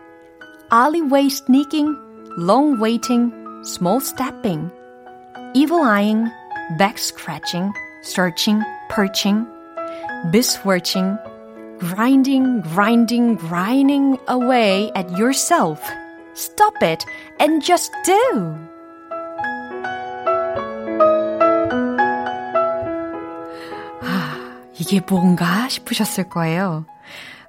alleyway 0.71 1.29
sneaking, 1.29 1.97
long 2.37 2.79
waiting, 2.79 3.33
small 3.65 4.01
stepping, 4.01 4.71
evil 5.55 5.81
eyeing, 5.81 6.31
back 6.77 6.99
scratching, 6.99 7.73
searching, 8.03 8.63
perching, 8.89 9.46
besmirching, 10.32 11.17
grinding, 11.80 12.62
grinding, 12.62 13.36
grinding 13.36 14.17
away 14.28 14.91
at 14.96 15.10
yourself. 15.17 15.80
Stop 16.34 16.82
it 16.82 17.06
and 17.39 17.62
just 17.63 17.91
do. 18.06 18.56
아, 24.02 24.58
이게 24.80 25.00
뭔가 25.08 25.67
싶으셨을 25.69 26.30
거예요. 26.30 26.86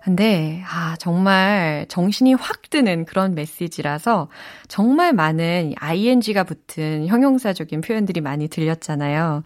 근데, 0.02 0.64
아, 0.66 0.96
정말 0.98 1.86
정신이 1.90 2.34
확 2.36 2.70
드는 2.70 3.06
그런 3.06 3.36
메시지라서 3.36 4.30
정말 4.68 5.12
많은 5.14 5.74
ing가 5.80 6.44
붙은 6.44 7.08
형용사적인 7.08 7.82
표현들이 7.82 8.22
많이 8.22 8.48
들렸잖아요. 8.48 9.44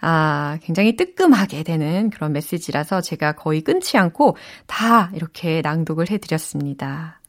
아, 0.00 0.58
굉장히 0.62 0.96
뜨끔하게 0.96 1.64
되는 1.64 2.10
그런 2.10 2.32
메시지라서 2.32 3.00
제가 3.00 3.32
거의 3.32 3.62
끊지 3.62 3.98
않고 3.98 4.36
다 4.66 5.10
이렇게 5.14 5.60
낭독을 5.62 6.10
해드렸습니다. 6.10 7.20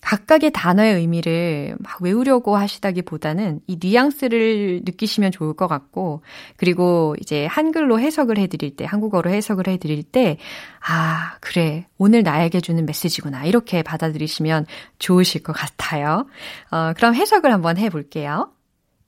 각각의 0.00 0.50
단어의 0.52 0.96
의미를 0.96 1.76
막 1.78 2.00
외우려고 2.00 2.56
하시다기보다는 2.56 3.60
이 3.66 3.78
뉘앙스를 3.80 4.82
느끼시면 4.84 5.30
좋을 5.30 5.54
것 5.54 5.68
같고, 5.68 6.22
그리고 6.56 7.14
이제 7.20 7.46
한글로 7.46 8.00
해석을 8.00 8.38
해드릴 8.38 8.76
때, 8.76 8.84
한국어로 8.84 9.30
해석을 9.30 9.68
해드릴 9.68 10.02
때, 10.02 10.38
아, 10.86 11.36
그래. 11.40 11.86
오늘 11.98 12.22
나에게 12.22 12.60
주는 12.60 12.84
메시지구나. 12.86 13.44
이렇게 13.44 13.82
받아들이시면 13.82 14.66
좋으실 14.98 15.42
것 15.42 15.52
같아요. 15.52 16.26
어, 16.70 16.92
그럼 16.96 17.14
해석을 17.14 17.52
한번 17.52 17.76
해볼게요. 17.76 18.50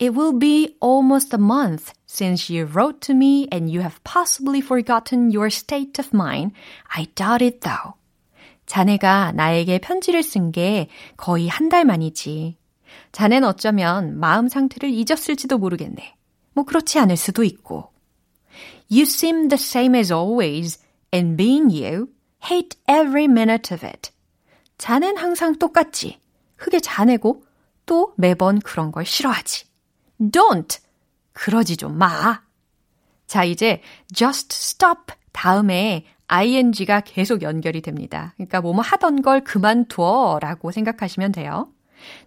It 0.02 0.18
will 0.18 0.36
be 0.36 0.76
almost 0.82 1.32
a 1.32 1.38
month 1.38 1.92
since 2.08 2.50
you 2.50 2.66
wrote 2.66 3.00
to 3.06 3.14
me 3.14 3.46
and 3.52 3.70
you 3.70 3.80
have 3.82 4.02
possibly 4.02 4.60
forgotten 4.60 5.30
your 5.30 5.46
state 5.46 5.98
of 6.00 6.10
mind. 6.12 6.52
I 6.88 7.06
doubt 7.14 7.40
it 7.40 7.60
though. 7.60 7.94
자네가 8.66 9.32
나에게 9.32 9.78
편지를 9.78 10.22
쓴 10.22 10.52
게 10.52 10.88
거의 11.16 11.48
한 11.48 11.68
달 11.68 11.84
만이지. 11.84 12.56
자넨 13.12 13.44
어쩌면 13.44 14.18
마음 14.18 14.48
상태를 14.48 14.90
잊었을지도 14.90 15.58
모르겠네. 15.58 16.16
뭐 16.54 16.64
그렇지 16.64 16.98
않을 16.98 17.16
수도 17.16 17.44
있고. 17.44 17.92
You 18.90 19.02
seem 19.02 19.48
the 19.48 19.54
same 19.54 19.96
as 19.98 20.12
always, 20.12 20.78
and 21.14 21.36
being 21.36 21.72
you, 21.72 22.08
hate 22.44 22.78
every 22.88 23.24
minute 23.24 23.74
of 23.74 23.86
it. 23.86 24.10
자넨 24.78 25.16
항상 25.16 25.58
똑같지. 25.58 26.20
흙에 26.56 26.80
자네고 26.80 27.44
또 27.86 28.12
매번 28.16 28.60
그런 28.60 28.92
걸 28.92 29.04
싫어하지. 29.06 29.64
Don't! 30.20 30.80
그러지 31.32 31.76
좀 31.78 31.96
마. 31.96 32.42
자, 33.26 33.44
이제 33.44 33.80
just 34.14 34.54
stop 34.54 35.14
다음에 35.32 36.04
ing가 36.32 37.00
계속 37.00 37.42
연결이 37.42 37.82
됩니다. 37.82 38.32
그러니까 38.36 38.60
뭐뭐 38.60 38.80
하던 38.80 39.22
걸 39.22 39.44
그만둬 39.44 40.38
라고 40.40 40.70
생각하시면 40.70 41.32
돼요. 41.32 41.68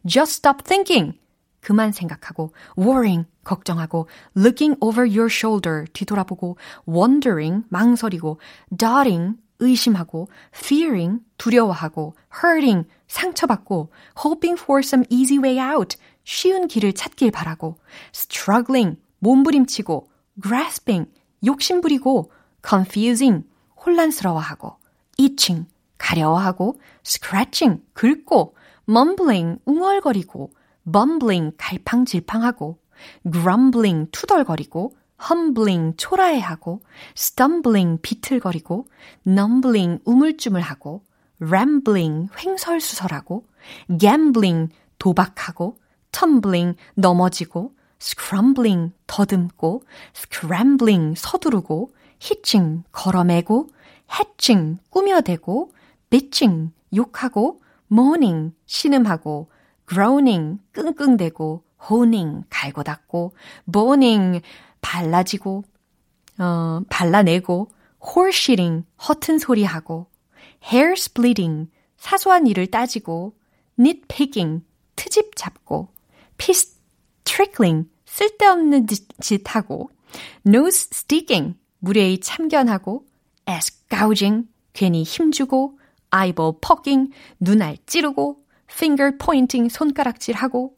Just 0.07 0.37
stop 0.37 0.63
thinking. 0.63 1.17
그만 1.59 1.91
생각하고, 1.91 2.53
worrying, 2.77 3.27
걱정하고, 3.43 4.07
looking 4.37 4.77
over 4.81 5.03
your 5.03 5.25
shoulder, 5.31 5.85
뒤돌아보고, 5.93 6.57
wondering, 6.87 7.65
망설이고, 7.69 8.39
doubting, 8.77 9.37
의심하고, 9.57 10.29
fearing, 10.53 11.21
두려워하고, 11.39 12.13
hurting, 12.43 12.87
상처받고, 13.07 13.89
hoping 14.23 14.61
for 14.61 14.81
some 14.85 15.07
easy 15.09 15.39
way 15.39 15.59
out, 15.59 15.97
쉬운 16.23 16.67
길을 16.67 16.93
찾길 16.93 17.31
바라고, 17.31 17.79
struggling, 18.13 18.99
몸부림치고, 19.17 20.07
grasping, 20.43 21.11
욕심부리고, 21.43 22.31
confusing, 22.63 23.43
혼란스러워하고, 23.86 24.78
itching, 25.19 25.67
가려워하고, 25.98 26.80
scratching, 27.06 27.82
긁고, 27.93 28.56
mumbling, 28.88 29.60
웅얼거리고, 29.65 30.52
bumbling, 30.91 31.56
갈팡질팡하고, 31.58 32.78
grumbling, 33.30 34.10
투덜거리고, 34.12 34.95
humbling, 35.21 35.95
초라해하고, 35.98 36.82
stumbling, 37.15 38.02
비틀거리고, 38.02 38.88
numbling, 39.26 40.00
우물쭈물하고, 40.06 41.04
rambling, 41.41 42.30
횡설수설하고, 42.38 43.45
gambling, 43.98 44.74
도박하고, 45.00 45.78
tumbling, 46.12 46.78
넘어지고, 46.95 47.74
scrambling, 48.00 48.93
더듬고, 49.08 49.84
scrambling, 50.15 51.15
서두르고, 51.17 51.93
hitching, 52.21 52.84
걸어매고, 52.91 53.69
hatching, 54.11 54.79
꾸며대고, 54.89 55.71
bitching, 56.09 56.71
욕하고, 56.95 57.61
moaning, 57.91 58.53
신음하고, 58.65 59.49
groaning, 59.87 60.59
끙끙대고, 60.71 61.63
honing, 61.89 62.45
갈고 62.49 62.83
닦고, 62.83 63.33
boning, 63.71 64.41
발라지고, 64.81 65.63
어, 66.39 66.81
발라내고, 66.89 67.69
horseshitting, 68.01 68.85
허튼 69.07 69.39
소리하고, 69.39 70.07
hair 70.71 70.93
splitting, 70.93 71.69
사소한 71.97 72.47
일을 72.47 72.67
따지고, 72.67 73.35
nitpicking, 73.79 74.63
트집 74.95 75.35
잡고, 75.35 75.89
piece 76.37 76.75
trickling, 77.23 77.89
쓸데없는 78.06 78.87
짓 79.19 79.56
하고, 79.56 79.89
nose 80.45 80.89
sticking, 80.93 81.58
무례히 81.79 82.19
참견하고, 82.19 83.06
ass 83.48 83.71
gouging, 83.89 84.48
괜히 84.73 85.04
힘주고, 85.04 85.77
eyeball 86.13 86.60
poking, 86.62 87.12
눈알 87.39 87.77
찌르고, 87.85 88.43
finger 88.71 89.17
pointing, 89.17 89.69
손가락질하고, 89.69 90.75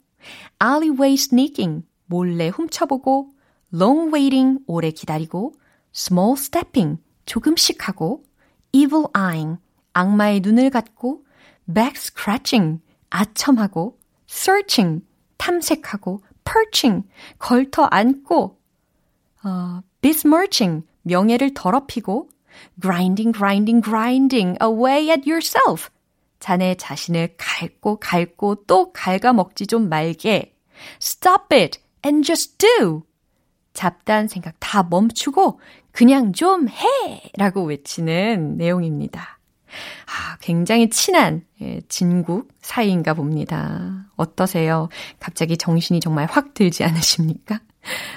alleyway 0.62 1.14
sneaking, 1.14 1.84
몰래 2.06 2.50
훔쳐보고, 2.50 3.32
long 3.74 4.14
waiting, 4.14 4.60
오래 4.68 4.92
기다리고, 4.92 5.54
small 5.94 6.34
stepping, 6.34 7.02
조금씩 7.26 7.88
하고, 7.88 8.24
evil 8.72 9.06
eyeing, 9.16 9.60
악마의 9.94 10.42
눈을 10.42 10.70
갖고, 10.70 11.26
back 11.74 11.94
scratching, 11.96 12.82
아첨하고, 13.10 13.98
searching, 14.30 15.04
탐색하고, 15.38 16.22
perching, 16.44 17.08
걸터 17.40 17.86
앉고, 17.86 18.60
어, 19.44 19.82
besmirching, 20.02 20.86
명예를 21.04 21.54
더럽히고, 21.54 22.30
grinding, 22.82 23.36
grinding, 23.36 23.84
grinding 23.84 24.58
away 24.62 25.10
at 25.10 25.30
yourself. 25.30 25.90
자네 26.40 26.76
자신을 26.76 27.36
갈고 27.38 28.00
갈고 28.00 28.64
또 28.68 28.92
갉아먹지 28.94 29.68
좀 29.68 29.90
말게. 29.90 30.56
Stop 31.02 31.56
it 31.56 31.80
and 32.06 32.26
just 32.26 32.58
do. 32.58 33.04
잡다한 33.74 34.28
생각 34.28 34.56
다 34.60 34.84
멈추고 34.84 35.60
그냥 35.92 36.34
좀 36.34 36.68
해! 36.70 37.32
라고 37.38 37.64
외치는 37.64 38.58
내용입니다. 38.58 39.40
아, 40.06 40.38
굉장히 40.42 40.90
친한 40.90 41.46
예, 41.62 41.82
진국 41.90 42.50
사이인가 42.62 43.14
봅니다. 43.14 44.06
어떠세요? 44.16 44.90
갑자기 45.20 45.58
정신이 45.58 46.00
정말 46.00 46.28
확 46.30 46.54
들지 46.54 46.84
않으십니까? 46.84 47.60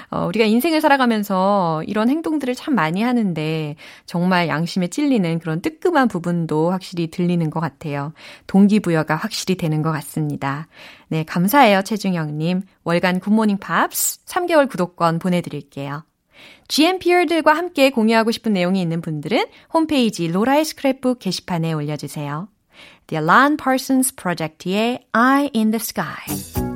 어, 0.09 0.25
우리가 0.27 0.45
인생을 0.45 0.81
살아가면서 0.81 1.83
이런 1.87 2.09
행동들을 2.09 2.53
참 2.55 2.75
많이 2.75 3.01
하는데 3.01 3.75
정말 4.05 4.47
양심에 4.47 4.87
찔리는 4.87 5.39
그런 5.39 5.61
뜨끔한 5.61 6.07
부분도 6.07 6.71
확실히 6.71 7.09
들리는 7.09 7.49
것 7.49 7.59
같아요. 7.59 8.13
동기부여가 8.47 9.15
확실히 9.15 9.55
되는 9.55 9.81
것 9.81 9.91
같습니다. 9.91 10.67
네, 11.07 11.23
감사해요, 11.23 11.81
최중영님. 11.83 12.61
월간 12.83 13.19
굿모닝 13.19 13.57
팝스 13.57 14.25
3개월 14.25 14.69
구독권 14.69 15.19
보내드릴게요. 15.19 16.03
GMPer들과 16.67 17.53
함께 17.53 17.89
공유하고 17.89 18.31
싶은 18.31 18.53
내용이 18.53 18.81
있는 18.81 19.01
분들은 19.01 19.45
홈페이지 19.73 20.27
로라의 20.27 20.63
스크랩북 20.63 21.19
게시판에 21.19 21.73
올려주세요. 21.73 22.47
The 23.07 23.21
Alan 23.21 23.57
Parsons 23.57 24.15
Project의 24.15 25.05
Eye 25.13 25.49
in 25.53 25.71
the 25.71 25.79
Sky. 25.81 26.70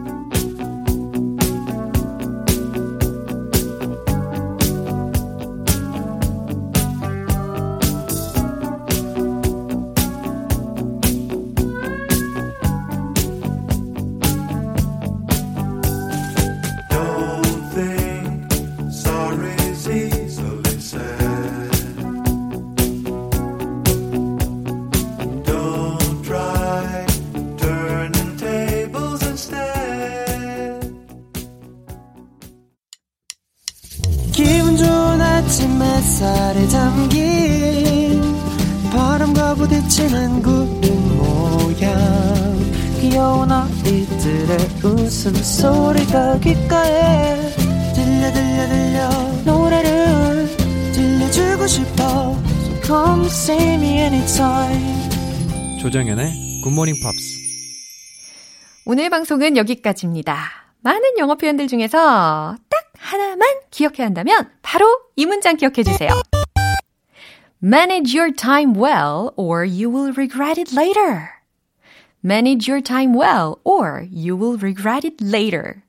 웃음소리가 45.26 46.40
귓가에 46.40 47.36
들려 47.96 48.32
들려 48.32 48.68
들려 48.68 49.10
노래를 49.44 50.48
들려주고 50.94 51.66
싶어 51.66 52.36
So 52.62 52.82
come 52.84 53.26
see 53.26 53.74
me 53.74 54.00
anytime 54.02 55.80
조정연의 55.82 56.62
굿모닝 56.64 56.96
팝스. 57.02 57.40
오늘 58.86 59.10
방송은 59.10 59.58
여기까지입니다. 59.58 60.38
많은 60.82 61.18
영어 61.18 61.34
표현들 61.36 61.68
중에서 61.68 62.56
딱 62.70 62.80
하나만 62.98 63.48
기억해야 63.72 64.06
한다면 64.06 64.50
바로 64.62 64.86
이 65.16 65.26
문장 65.26 65.58
기억해 65.58 65.84
주세요. 65.84 66.10
Manage 67.64 68.16
your 68.16 68.32
time 68.36 68.76
well 68.80 69.32
or 69.38 69.66
you 69.66 69.90
will 69.90 70.14
regret 70.16 70.60
it 70.60 70.76
later. 70.76 71.35
Manage 72.26 72.72
your 72.72 72.82
time 72.82 73.14
well 73.16 73.58
or 73.64 74.08
you 74.12 74.36
will 74.36 74.58
regret 74.60 75.06
it 75.06 75.24
later. 75.24 75.84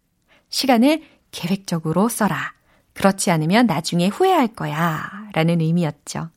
시간을 0.50 1.02
계획적으로 1.30 2.10
써라. 2.10 2.52
그렇지 2.92 3.30
않으면 3.30 3.66
나중에 3.66 4.08
후회할 4.08 4.48
거야. 4.48 5.10
라는 5.32 5.62
의미였죠. 5.62 6.28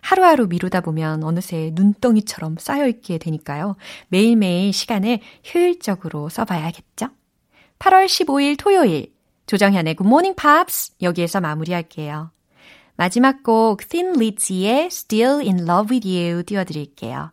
하루하루 0.00 0.46
미루다 0.46 0.80
보면 0.80 1.22
어느새 1.22 1.70
눈덩이처럼 1.74 2.56
쌓여있게 2.58 3.18
되니까요. 3.18 3.76
매일매일 4.08 4.72
시간을 4.72 5.20
효율적으로 5.52 6.30
써봐야겠죠? 6.30 7.08
8월 7.78 8.06
15일 8.06 8.56
토요일 8.58 9.12
조정현의 9.46 9.96
Good 9.96 10.08
Morning 10.08 10.34
Pops 10.40 10.92
여기에서 11.02 11.42
마무리할게요. 11.42 12.30
마지막 12.96 13.42
곡 13.42 13.86
Thin 13.86 14.14
Lizzy의 14.16 14.86
Still 14.86 15.40
in 15.40 15.68
Love 15.68 15.94
with 15.94 16.08
You 16.08 16.42
띄워드릴게요. 16.42 17.32